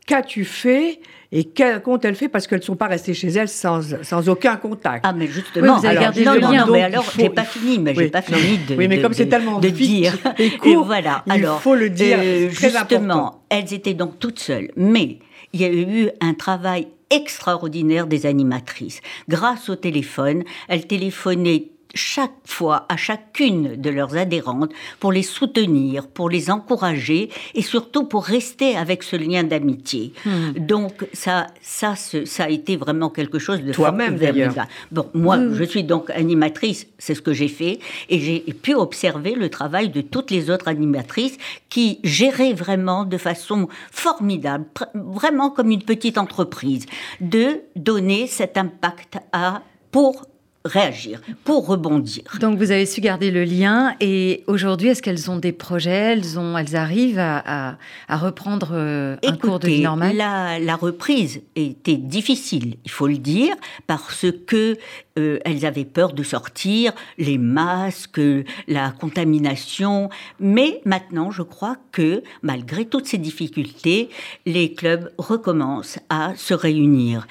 qu'as-tu 0.07 0.43
fait 0.45 0.99
et 1.33 1.45
quel 1.45 1.81
compte 1.81 2.03
elle 2.03 2.15
fait 2.15 2.27
parce 2.27 2.45
qu'elles 2.45 2.59
ne 2.59 2.63
sont 2.65 2.75
pas 2.75 2.87
restées 2.87 3.13
chez 3.13 3.29
elles 3.29 3.47
sans, 3.47 3.81
sans 4.03 4.27
aucun 4.27 4.57
contact? 4.57 5.05
Ah, 5.07 5.13
mais 5.13 5.27
justement, 5.27 5.75
Oui, 5.75 5.79
vous 5.79 5.85
avez 5.85 5.97
alors, 5.97 6.03
gardé 6.13 6.25
non, 6.25 6.33
le 6.33 6.39
non, 6.41 6.51
lien, 6.51 6.65
non, 6.65 6.73
mais 6.73 6.81
alors, 6.81 7.05
j'ai 7.17 7.29
pas 7.29 7.45
fini, 7.45 7.79
mais 7.79 7.91
Oui. 7.95 8.03
j'ai 8.05 8.09
pas 8.09 8.21
fini 8.21 8.57
de. 8.67 8.75
Oui, 8.75 8.87
mais 8.89 8.97
de- 8.97 9.01
comme 9.01 9.13
c'est 9.13 9.27
tellement 9.27 9.59
de 9.59 9.69
dire. 9.69 10.17
et 10.37 10.47
Et 10.47 10.57
court, 10.57 10.93
il 11.27 11.45
faut 11.61 11.75
le 11.75 11.89
dire, 11.89 12.17
euh, 12.19 12.49
très 12.51 12.69
justement, 12.71 12.79
important. 12.81 13.41
elles 13.49 13.73
étaient 13.73 13.93
donc 13.93 14.19
toutes 14.19 14.39
seules, 14.39 14.71
mais 14.75 15.19
il 15.53 15.61
y 15.61 15.65
a 15.65 15.73
eu 15.73 16.09
un 16.19 16.33
travail 16.33 16.87
extraordinaire 17.09 18.07
des 18.07 18.25
animatrices. 18.25 19.01
Grâce 19.27 19.69
au 19.69 19.75
téléphone, 19.75 20.43
elles 20.67 20.87
téléphonaient 20.87 21.71
chaque 21.93 22.31
fois 22.45 22.85
à 22.89 22.97
chacune 22.97 23.75
de 23.75 23.89
leurs 23.89 24.15
adhérentes 24.15 24.71
pour 24.99 25.11
les 25.11 25.23
soutenir, 25.23 26.07
pour 26.07 26.29
les 26.29 26.49
encourager 26.49 27.29
et 27.53 27.61
surtout 27.61 28.05
pour 28.05 28.23
rester 28.23 28.75
avec 28.77 29.03
ce 29.03 29.15
lien 29.15 29.43
d'amitié. 29.43 30.13
Hmm. 30.25 30.51
Donc 30.57 31.05
ça, 31.13 31.47
ça, 31.61 31.95
ça 31.95 32.43
a 32.43 32.49
été 32.49 32.77
vraiment 32.77 33.09
quelque 33.09 33.39
chose 33.39 33.61
de 33.61 33.73
Toi-même, 33.73 34.17
d'ailleurs. 34.17 34.53
Bon, 34.91 35.09
moi, 35.13 35.37
je 35.51 35.63
suis 35.63 35.83
donc 35.83 36.09
animatrice, 36.09 36.87
c'est 36.97 37.15
ce 37.15 37.21
que 37.21 37.33
j'ai 37.33 37.47
fait, 37.47 37.79
et 38.09 38.19
j'ai 38.19 38.39
pu 38.53 38.73
observer 38.73 39.35
le 39.35 39.49
travail 39.49 39.89
de 39.89 40.01
toutes 40.01 40.31
les 40.31 40.49
autres 40.49 40.67
animatrices 40.67 41.37
qui 41.69 41.99
géraient 42.03 42.53
vraiment 42.53 43.05
de 43.05 43.17
façon 43.17 43.67
formidable, 43.91 44.65
vraiment 44.93 45.49
comme 45.49 45.71
une 45.71 45.83
petite 45.83 46.17
entreprise, 46.17 46.85
de 47.19 47.61
donner 47.75 48.27
cet 48.27 48.57
impact 48.57 49.17
à 49.31 49.61
pour 49.91 50.25
réagir, 50.63 51.21
pour 51.43 51.67
rebondir. 51.67 52.23
Donc 52.39 52.57
vous 52.57 52.71
avez 52.71 52.85
su 52.85 53.01
garder 53.01 53.31
le 53.31 53.43
lien 53.43 53.95
et 53.99 54.43
aujourd'hui, 54.47 54.89
est-ce 54.89 55.01
qu'elles 55.01 55.31
ont 55.31 55.37
des 55.37 55.51
projets? 55.51 56.13
Elles, 56.13 56.37
ont, 56.37 56.57
elles 56.57 56.75
arrivent 56.75 57.19
à, 57.19 57.77
reprendre 58.09 58.69
euh, 58.73 59.15
un 59.25 59.35
cours 59.35 59.59
de 59.59 59.67
vie 59.67 59.81
normal 59.81 60.15
la, 60.15 60.59
la 60.59 60.75
reprise 60.75 61.41
était 61.55 61.95
difficile, 61.95 62.75
il 62.85 62.91
faut 62.91 63.07
le 63.07 63.17
dire, 63.17 63.55
parce 63.87 64.25
que 64.45 64.77
euh, 65.19 65.39
elles 65.43 65.65
avaient 65.65 65.85
peur 65.85 66.13
de 66.13 66.23
sortir, 66.23 66.93
les 67.17 67.37
masques, 67.37 68.21
la 68.67 68.91
contamination. 68.91 70.09
Mais 70.39 70.81
maintenant, 70.85 71.31
je 71.31 71.41
crois 71.41 71.77
que 71.91 72.23
malgré 72.41 72.85
toutes 72.85 73.07
ces 73.07 73.17
difficultés, 73.17 74.09
les 74.45 74.73
clubs 74.73 75.11
recommencent 75.17 75.99
à 76.09 76.33
se 76.35 76.53
réunir. 76.53 77.27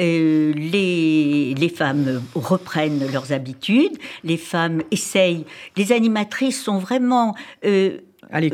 Euh, 0.00 0.52
les, 0.52 1.54
les, 1.54 1.68
femmes 1.68 2.22
reprennent 2.34 3.10
leurs 3.12 3.32
habitudes, 3.32 3.96
les 4.22 4.36
femmes 4.36 4.82
essayent, 4.92 5.44
les 5.76 5.90
animatrices 5.90 6.62
sont 6.62 6.78
vraiment 6.78 7.34
euh, 7.64 7.98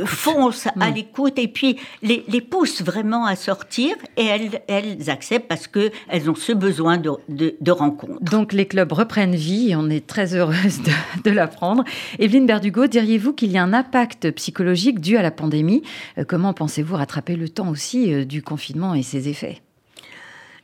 foncent 0.07 0.69
à 0.81 0.91
mm. 0.91 0.95
l'écoute 0.95 1.39
et 1.39 1.49
puis 1.49 1.77
les, 2.03 2.25
les, 2.29 2.41
poussent 2.41 2.83
vraiment 2.83 3.27
à 3.27 3.37
sortir 3.37 3.95
et 4.17 4.25
elles, 4.25 4.63
elles 4.69 5.11
acceptent 5.11 5.49
parce 5.49 5.67
qu'elles 5.67 6.31
ont 6.31 6.35
ce 6.35 6.53
besoin 6.53 6.97
de, 6.97 7.11
de, 7.29 7.57
de, 7.61 7.71
rencontres. 7.71 8.23
Donc 8.23 8.53
les 8.53 8.67
clubs 8.67 8.93
reprennent 8.93 9.35
vie 9.35 9.71
et 9.71 9.77
on 9.77 9.91
est 9.91 10.07
très 10.07 10.35
heureuse 10.35 10.83
de, 10.83 10.93
de 11.25 11.31
l'apprendre. 11.31 11.85
Evelyne 12.19 12.47
Berdugo, 12.47 12.87
diriez-vous 12.87 13.33
qu'il 13.33 13.51
y 13.51 13.59
a 13.59 13.63
un 13.63 13.73
impact 13.73 14.31
psychologique 14.33 15.01
dû 15.01 15.17
à 15.17 15.23
la 15.23 15.31
pandémie? 15.31 15.83
Euh, 16.19 16.25
Comment 16.27 16.55
pensez-vous 16.55 16.97
rattraper 16.97 17.37
le 17.37 17.49
temps 17.49 17.69
aussi 17.69 18.25
du 18.25 18.43
confinement 18.43 18.95
et 18.95 19.03
ses 19.03 19.29
effets? 19.29 19.64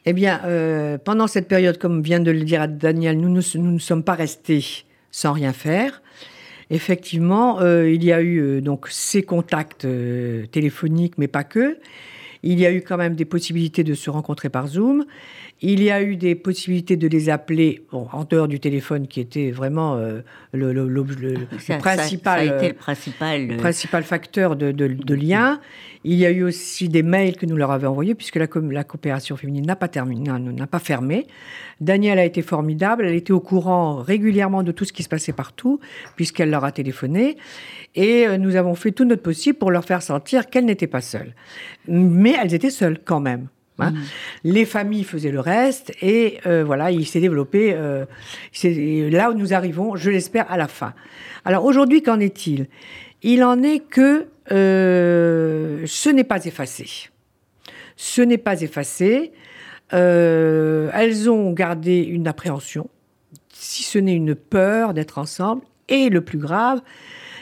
Eh 0.07 0.13
bien, 0.13 0.41
euh, 0.45 0.99
pendant 0.99 1.27
cette 1.27 1.49
période, 1.49 1.79
comme 1.79 2.03
vient 2.03 2.21
de 2.21 2.31
le 2.31 2.43
dire 2.43 2.67
Daniel, 2.69 3.19
nous 3.19 3.29
ne 3.29 3.79
sommes 3.79 4.03
pas 4.03 4.15
restés 4.15 4.85
sans 5.11 5.33
rien 5.33 5.53
faire. 5.53 6.03
Effectivement, 6.71 7.61
euh, 7.61 7.91
il 7.91 8.05
y 8.05 8.13
a 8.13 8.21
eu 8.21 8.39
euh, 8.39 8.61
donc 8.61 8.87
ces 8.89 9.23
contacts 9.23 9.87
téléphoniques, 10.53 11.19
mais 11.19 11.29
pas 11.29 11.45
que. 11.45 11.79
Il 12.43 12.59
y 12.59 12.65
a 12.65 12.73
eu 12.73 12.81
quand 12.81 12.97
même 12.97 13.15
des 13.15 13.27
possibilités 13.27 13.85
de 13.85 13.93
se 13.93 14.09
rencontrer 14.09 14.49
par 14.49 14.69
Zoom. 14.69 15.05
Il 15.63 15.83
y 15.83 15.91
a 15.91 16.03
eu 16.03 16.17
des 16.17 16.35
possibilités 16.35 16.97
de 16.97 17.07
les 17.07 17.29
appeler 17.29 17.85
en 17.93 18.25
dehors 18.25 18.49
du 18.49 18.61
téléphone, 18.61 19.07
qui 19.07 19.21
était 19.21 19.51
vraiment 19.51 19.97
le, 20.53 20.73
principal, 21.79 22.63
le 22.63 22.73
principal, 22.73 23.57
principal 23.59 24.03
facteur 24.03 24.57
de, 24.57 24.73
de, 24.73 25.15
lien. 25.15 25.61
Il 26.05 26.15
y 26.15 26.25
a 26.25 26.31
eu 26.31 26.45
aussi 26.45 26.89
des 26.89 27.03
mails 27.03 27.37
que 27.37 27.45
nous 27.45 27.57
leur 27.57 27.71
avions 27.73 27.91
envoyés, 27.91 28.15
puisque 28.15 28.37
la, 28.37 28.47
la 28.71 28.85
coopération 28.85 29.37
féminine 29.37 29.67
n'a 29.67 29.77
pas 29.77 29.89
terminé, 29.89 30.31
n'a 30.31 30.67
pas 30.67 30.79
fermé. 30.79 31.27
Danielle 31.81 32.19
a 32.19 32.25
été 32.25 32.41
formidable, 32.41 33.05
elle 33.05 33.15
était 33.15 33.33
au 33.33 33.41
courant 33.41 33.97
régulièrement 33.97 34.63
de 34.63 34.73
tout 34.73 34.87
ce 34.87 34.95
qui 34.95 35.03
se 35.03 35.11
passait 35.11 35.35
partout, 35.35 35.79
puisqu'elle 36.17 36.51
leur 36.51 36.65
a 36.65 36.73
téléphoné. 36.73 37.37
Et 37.95 38.27
euh, 38.27 38.39
nous 38.39 38.57
avons 38.57 38.75
fait 38.75 38.93
tout 38.93 39.05
notre 39.05 39.23
possible 39.23 39.59
pour 39.59 39.71
leur 39.71 39.85
faire 39.85 40.03
sentir 40.03 40.49
qu'elles 40.49 40.65
n'étaient 40.65 40.87
pas 40.87 41.01
seules. 41.01 41.35
Mais 41.87 42.35
elles 42.41 42.55
étaient 42.55 42.71
seules 42.71 42.99
quand 43.05 43.21
même. 43.21 43.49
Hein. 43.81 43.93
Mmh. 43.93 43.99
Les 44.45 44.65
familles 44.65 45.05
faisaient 45.05 45.31
le 45.31 45.41
reste 45.41 45.93
et 46.03 46.39
euh, 46.47 46.65
voilà, 46.65 46.91
il 46.91 47.07
s'est 47.07 47.21
développé. 47.21 47.73
Euh, 47.75 48.05
là 48.63 49.31
où 49.31 49.35
nous 49.35 49.55
arrivons, 49.55 49.97
je 49.97 50.11
l'espère, 50.11 50.51
à 50.51 50.57
la 50.57 50.69
fin. 50.69 50.95
Alors 51.45 51.65
aujourd'hui, 51.65 52.03
qu'en 52.03 52.21
est-il? 52.21 52.67
Il 53.23 53.45
en 53.45 53.63
est 53.63 53.81
que 53.81 54.27
euh, 54.53 55.83
ce 55.87 56.09
n'est 56.11 56.25
pas 56.25 56.45
effacé. 56.45 57.11
Ce 57.97 58.23
n'est 58.23 58.39
pas 58.39 58.61
effacé. 58.63 59.33
Euh, 59.93 60.91
elles 60.95 61.29
ont 61.29 61.53
gardé 61.53 61.99
une 61.99 62.29
appréhension, 62.29 62.89
si 63.53 63.83
ce 63.83 63.99
n'est 63.99 64.15
une 64.15 64.35
peur 64.35 64.95
d'être 64.95 65.19
ensemble. 65.19 65.63
Et 65.89 66.09
le 66.09 66.21
plus 66.21 66.39
grave, 66.39 66.81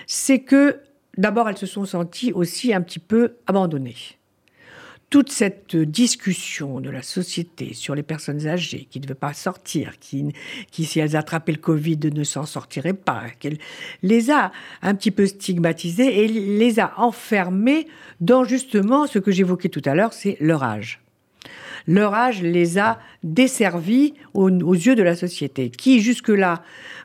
c'est 0.07 0.41
que 0.41 0.81
d'abord, 1.17 1.49
elles 1.49 1.59
se 1.59 1.67
sont 1.67 1.85
senties 1.85 2.33
aussi 2.33 2.73
un 2.73 2.81
petit 2.81 2.99
peu 2.99 3.35
abandonnées 3.47 3.97
toute 5.11 5.31
cette 5.31 5.75
discussion 5.75 6.81
de 6.81 6.91
la 6.91 7.03
société 7.03 7.73
sur 7.73 7.95
les 7.95 8.03
personnes 8.03 8.47
âgées 8.47 8.87
qui 8.91 9.01
ne 9.01 9.07
veulent 9.07 9.17
pas 9.17 9.33
sortir, 9.33 9.99
qui, 9.99 10.35
si 10.73 11.01
elles 11.01 11.17
attrapaient 11.17 11.53
le 11.53 11.59
Covid 11.59 11.99
ne 12.13 12.25
s'en 12.25 12.45
sortiraient 12.45 12.93
pas, 12.93 13.25
les 14.03 14.31
a 14.31 14.53
un 14.83 14.95
petit 14.95 15.11
peu 15.11 15.27
stigmatisées 15.27 16.25
et 16.25 16.29
les 16.29 16.79
a 16.79 16.93
enfermées 16.99 17.87
dans 18.21 18.45
justement 18.45 19.07
ce 19.07 19.19
que 19.19 19.31
j'évoquais 19.31 19.71
tout 19.71 19.83
à 19.85 19.95
l'heure, 19.95 20.13
c'est 20.13 20.37
leur 20.41 20.63
âge 20.63 21.01
leur 21.89 22.15
âge 22.15 22.43
les 22.43 22.79
a 22.79 23.01
desservis 23.25 24.15
aux, 24.35 24.49
yeux 24.49 24.95
de 24.95 25.03
la 25.03 25.17
société, 25.17 25.71
qui 25.71 26.01
jusque-là 26.01 26.63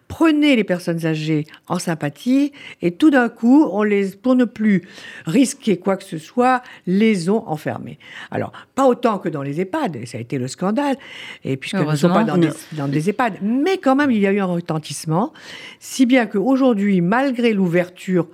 prenait 0.10 0.56
les 0.58 0.66
personnes 0.66 1.06
âgées 1.06 1.48
en 1.68 1.80
sympathie 1.80 2.52
et 2.82 2.92
tout 2.92 3.10
d'un 3.10 3.30
coup, 3.30 3.66
on 3.72 3.82
les, 3.82 4.10
pour 4.10 4.36
ne 4.36 4.44
plus 4.44 4.84
risquer 5.26 5.78
quoi 5.78 5.96
que 5.96 6.04
ce 6.04 6.18
soit, 6.18 6.62
les 6.86 7.30
ont 7.30 7.48
enfermés. 7.48 7.98
Alors, 8.30 8.52
pas 8.76 8.86
autant 8.86 9.18
que 9.18 9.30
dans 9.30 9.42
les 9.42 9.62
EHPAD, 9.62 10.06
ça 10.06 10.18
a 10.18 10.22
été 10.22 10.38
le 10.38 10.50
scandale, 10.50 10.98
et 11.46 11.56
puisque 11.56 11.76
ne 11.76 11.96
sommes 11.96 12.14
pas 12.14 12.26
dans 12.26 12.38
des, 12.38 12.50
dans 12.74 12.90
des 12.90 13.10
EHPAD, 13.10 13.36
mais 13.42 13.78
quand 13.78 13.96
même, 13.96 14.12
il 14.12 14.20
y 14.20 14.28
a 14.28 14.34
eu 14.34 14.42
un 14.42 14.46
retentissement, 14.46 15.32
si 15.80 16.06
bien 16.06 16.26
qu'aujourd'hui, 16.26 17.00
malgré 17.00 17.54
l'ouverture 17.54 18.28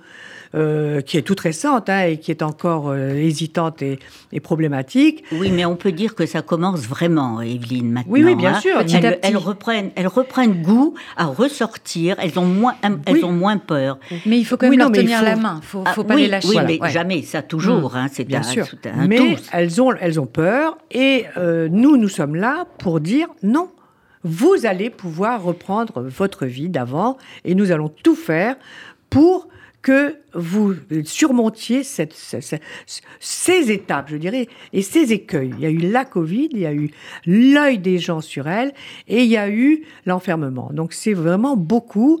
euh, 0.56 1.00
qui 1.00 1.16
est 1.16 1.22
toute 1.22 1.38
récente 1.38 1.88
hein, 1.88 2.06
et 2.06 2.16
qui 2.16 2.32
est 2.32 2.42
encore 2.42 2.88
euh, 2.88 3.10
hésitante 3.10 3.82
et, 3.82 4.00
problématique. 4.42 5.22
Oui, 5.30 5.52
mais 5.52 5.64
on 5.64 5.76
peut 5.76 5.92
dire 5.92 6.16
que 6.16 6.26
ça 6.26 6.39
commence 6.42 6.80
vraiment, 6.80 7.40
Evelyne, 7.40 7.90
maintenant. 7.90 8.12
Oui, 8.12 8.24
oui, 8.24 8.34
bien 8.34 8.54
hein. 8.54 8.60
sûr. 8.60 8.80
elles, 9.22 9.36
reprennent, 9.36 9.90
elles 9.96 10.06
reprennent 10.06 10.62
goût 10.62 10.94
à 11.16 11.26
ressortir, 11.26 12.16
elles 12.18 12.38
ont 12.38 12.46
moins, 12.46 12.74
elles 13.06 13.24
ont 13.24 13.32
moins 13.32 13.58
peur. 13.58 13.98
Mais 14.26 14.38
il 14.38 14.44
faut 14.44 14.56
quand 14.56 14.68
même 14.68 14.78
leur 14.78 14.92
tenir 14.92 15.22
la 15.22 15.36
main, 15.36 15.60
il 15.62 15.66
faut, 15.66 15.84
faut 15.94 16.04
pas 16.04 16.16
les 16.16 16.28
lâcher. 16.28 16.48
Oui, 16.48 16.78
mais 16.80 16.90
jamais, 16.90 17.22
ça 17.22 17.42
toujours, 17.42 17.92
mmh. 17.92 17.96
hein, 17.96 18.06
c'est 18.10 18.24
bien 18.24 18.40
un, 18.40 18.42
sûr. 18.42 18.66
Un 18.84 19.06
mais 19.06 19.36
elles 19.52 19.80
ont, 19.80 19.92
elles 20.00 20.20
ont 20.20 20.26
peur 20.26 20.78
et 20.90 21.26
euh, 21.36 21.68
nous, 21.70 21.96
nous 21.96 22.08
sommes 22.08 22.36
là 22.36 22.66
pour 22.78 23.00
dire 23.00 23.28
non 23.42 23.68
vous 24.22 24.66
allez 24.66 24.90
pouvoir 24.90 25.42
reprendre 25.42 26.02
votre 26.02 26.44
vie 26.44 26.68
d'avant 26.68 27.16
et 27.44 27.54
nous 27.54 27.72
allons 27.72 27.88
tout 27.88 28.14
faire 28.14 28.56
pour 29.08 29.48
que 29.82 30.16
vous 30.34 30.74
surmontiez 31.04 31.82
cette, 31.82 32.14
ces 33.18 33.72
étapes, 33.72 34.10
je 34.10 34.16
dirais, 34.16 34.46
et 34.72 34.82
ces 34.82 35.12
écueils. 35.12 35.52
Il 35.58 35.60
y 35.60 35.66
a 35.66 35.70
eu 35.70 35.78
la 35.78 36.04
Covid, 36.04 36.50
il 36.52 36.60
y 36.60 36.66
a 36.66 36.72
eu 36.72 36.90
l'œil 37.26 37.78
des 37.78 37.98
gens 37.98 38.20
sur 38.20 38.46
elle, 38.46 38.72
et 39.08 39.22
il 39.22 39.28
y 39.28 39.36
a 39.36 39.48
eu 39.48 39.82
l'enfermement. 40.06 40.70
Donc 40.72 40.92
c'est 40.92 41.14
vraiment 41.14 41.56
beaucoup, 41.56 42.20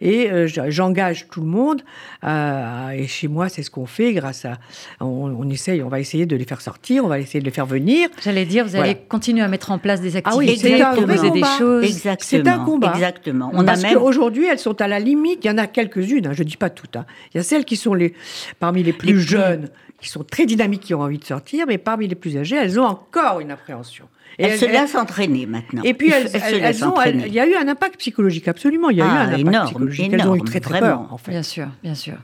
et 0.00 0.30
euh, 0.30 0.46
j'engage 0.46 1.26
tout 1.28 1.40
le 1.40 1.48
monde. 1.48 1.82
Euh, 2.24 2.90
et 2.90 3.06
chez 3.06 3.28
moi, 3.28 3.48
c'est 3.48 3.62
ce 3.62 3.70
qu'on 3.70 3.86
fait, 3.86 4.12
grâce 4.12 4.44
à, 4.44 4.58
on, 5.00 5.48
essaye, 5.50 5.82
on 5.82 5.88
va 5.88 6.00
essayer 6.00 6.26
de 6.26 6.36
les 6.36 6.44
faire 6.44 6.60
sortir, 6.60 7.04
on 7.04 7.08
va 7.08 7.18
essayer 7.18 7.40
de 7.40 7.44
les 7.44 7.50
faire 7.50 7.66
venir. 7.66 8.08
J'allais 8.22 8.46
dire, 8.46 8.64
vous 8.66 8.76
allez 8.76 8.96
continuer 9.08 9.42
à 9.42 9.48
mettre 9.48 9.70
en 9.70 9.78
place 9.78 10.00
des 10.00 10.16
activités, 10.16 10.80
ah 10.80 10.94
oui, 10.96 11.08
un 11.10 11.30
des 11.30 11.42
choses. 11.58 11.84
Exactement. 11.84 12.42
C'est 12.44 12.48
un 12.48 12.64
combat. 12.64 12.92
Exactement. 12.94 13.50
On 13.52 13.64
Parce 13.64 13.84
a 13.84 13.88
même... 13.88 13.98
qu'aujourd'hui, 13.98 14.46
elles 14.46 14.58
sont 14.58 14.80
à 14.80 14.88
la 14.88 14.98
limite. 14.98 15.40
Il 15.44 15.48
y 15.48 15.50
en 15.50 15.58
a 15.58 15.66
quelques-unes. 15.66 16.26
Hein, 16.26 16.32
je 16.32 16.42
dis 16.42 16.56
pas 16.56 16.70
toutes. 16.70 16.96
Hein. 16.96 16.99
Il 17.32 17.38
y 17.38 17.40
a 17.40 17.42
celles 17.42 17.64
qui 17.64 17.76
sont 17.76 17.94
les, 17.94 18.14
parmi 18.58 18.82
les 18.82 18.92
plus 18.92 19.20
jeunes, 19.20 19.68
qui 20.00 20.08
sont 20.08 20.24
très 20.24 20.46
dynamiques, 20.46 20.82
qui 20.82 20.94
ont 20.94 21.00
envie 21.00 21.18
de 21.18 21.24
sortir, 21.24 21.66
mais 21.66 21.78
parmi 21.78 22.08
les 22.08 22.14
plus 22.14 22.36
âgées, 22.36 22.56
elles 22.56 22.80
ont 22.80 22.84
encore 22.84 23.40
une 23.40 23.50
appréhension. 23.50 24.08
Et 24.38 24.44
elles, 24.44 24.58
se 24.58 24.64
laissent 24.64 24.94
entraîner 24.94 25.44
maintenant. 25.44 25.82
Et 25.82 25.92
puis 25.92 26.10
elles, 26.10 26.30
elles, 26.32 26.84
ont, 26.84 26.94
il 27.04 27.32
y 27.32 27.40
a 27.40 27.46
eu 27.46 27.54
un 27.56 27.68
impact 27.68 27.98
psychologique, 27.98 28.48
absolument. 28.48 28.88
Il 28.90 28.98
y 28.98 29.02
a 29.02 29.04
eu 29.04 29.08
ah, 29.08 29.20
un 29.22 29.34
impact 29.34 29.64
psychologique. 29.66 30.12
elles 30.12 30.26
ont 30.26 30.36
eu 30.36 30.42
très 30.42 30.60
très 30.60 30.80
peur, 30.80 31.08
en 31.10 31.18
fait. 31.18 31.32
Bien 31.32 31.42
sûr, 31.42 31.68
bien 31.82 31.94
sûr. 31.94 32.14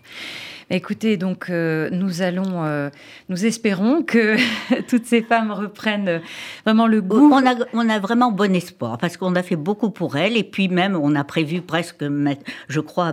Écoutez, 0.68 1.16
donc 1.16 1.48
euh, 1.48 1.88
nous 1.92 2.22
allons, 2.22 2.64
euh, 2.64 2.90
nous 3.28 3.46
espérons 3.46 4.02
que 4.02 4.34
toutes 4.88 5.06
ces 5.06 5.22
femmes 5.22 5.52
reprennent 5.52 6.08
euh, 6.08 6.18
vraiment 6.64 6.88
le 6.88 7.00
goût. 7.00 7.30
On 7.32 7.46
a, 7.46 7.54
on 7.72 7.88
a 7.88 8.00
vraiment 8.00 8.32
bon 8.32 8.52
espoir 8.52 8.98
parce 8.98 9.16
qu'on 9.16 9.36
a 9.36 9.44
fait 9.44 9.54
beaucoup 9.54 9.90
pour 9.90 10.16
elles 10.16 10.36
et 10.36 10.42
puis 10.42 10.66
même 10.66 10.96
on 10.96 11.14
a 11.14 11.22
prévu 11.22 11.60
presque, 11.60 12.04
je 12.68 12.80
crois, 12.80 13.12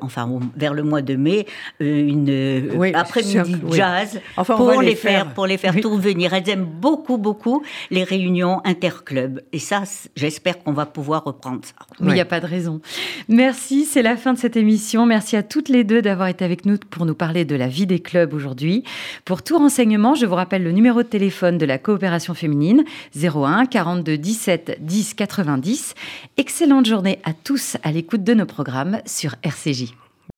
enfin 0.00 0.40
vers 0.56 0.74
le 0.74 0.82
mois 0.82 1.00
de 1.00 1.14
mai, 1.14 1.46
une 1.78 2.92
après-midi 2.94 3.56
jazz 3.70 4.20
pour 4.44 4.82
les, 4.82 4.96
faire, 4.96 5.32
pour 5.34 5.46
les 5.46 5.56
faire 5.56 5.76
tout 5.80 5.98
venir. 5.98 6.34
Elles 6.34 6.48
aiment 6.50 6.64
beaucoup, 6.66 7.16
beaucoup 7.16 7.62
les 7.92 8.02
réunions 8.02 8.60
interclubs 8.64 9.40
et 9.52 9.60
ça, 9.60 9.84
j'espère 10.16 10.64
qu'on 10.64 10.72
va 10.72 10.86
pouvoir 10.86 11.22
reprendre 11.22 11.60
ça. 11.62 11.74
Mais 12.00 12.10
il 12.10 12.14
n'y 12.14 12.20
a 12.20 12.24
pas 12.24 12.40
de 12.40 12.46
raison. 12.46 12.80
Merci, 13.28 13.84
c'est 13.84 14.02
la 14.02 14.16
fin 14.16 14.32
de 14.32 14.38
cette 14.38 14.56
émission. 14.56 15.06
Merci 15.06 15.36
à 15.36 15.44
toutes 15.44 15.68
les 15.68 15.84
deux 15.84 16.02
d'avoir 16.02 16.26
été 16.26 16.44
avec 16.44 16.66
nous 16.66 16.76
pour 16.90 17.06
nous 17.06 17.14
parler 17.14 17.44
de 17.44 17.54
la 17.54 17.68
vie 17.68 17.86
des 17.86 18.00
clubs 18.00 18.34
aujourd'hui. 18.34 18.84
Pour 19.24 19.42
tout 19.42 19.58
renseignement, 19.58 20.14
je 20.14 20.26
vous 20.26 20.34
rappelle 20.34 20.62
le 20.62 20.72
numéro 20.72 21.02
de 21.02 21.08
téléphone 21.08 21.58
de 21.58 21.66
la 21.66 21.78
coopération 21.78 22.34
féminine 22.34 22.84
01 23.16 23.66
42 23.66 24.18
17 24.18 24.78
10 24.80 25.14
90. 25.14 25.94
Excellente 26.36 26.86
journée 26.86 27.18
à 27.24 27.32
tous 27.32 27.76
à 27.82 27.92
l'écoute 27.92 28.24
de 28.24 28.34
nos 28.34 28.46
programmes 28.46 29.00
sur 29.06 29.34
RCJ. 29.42 30.07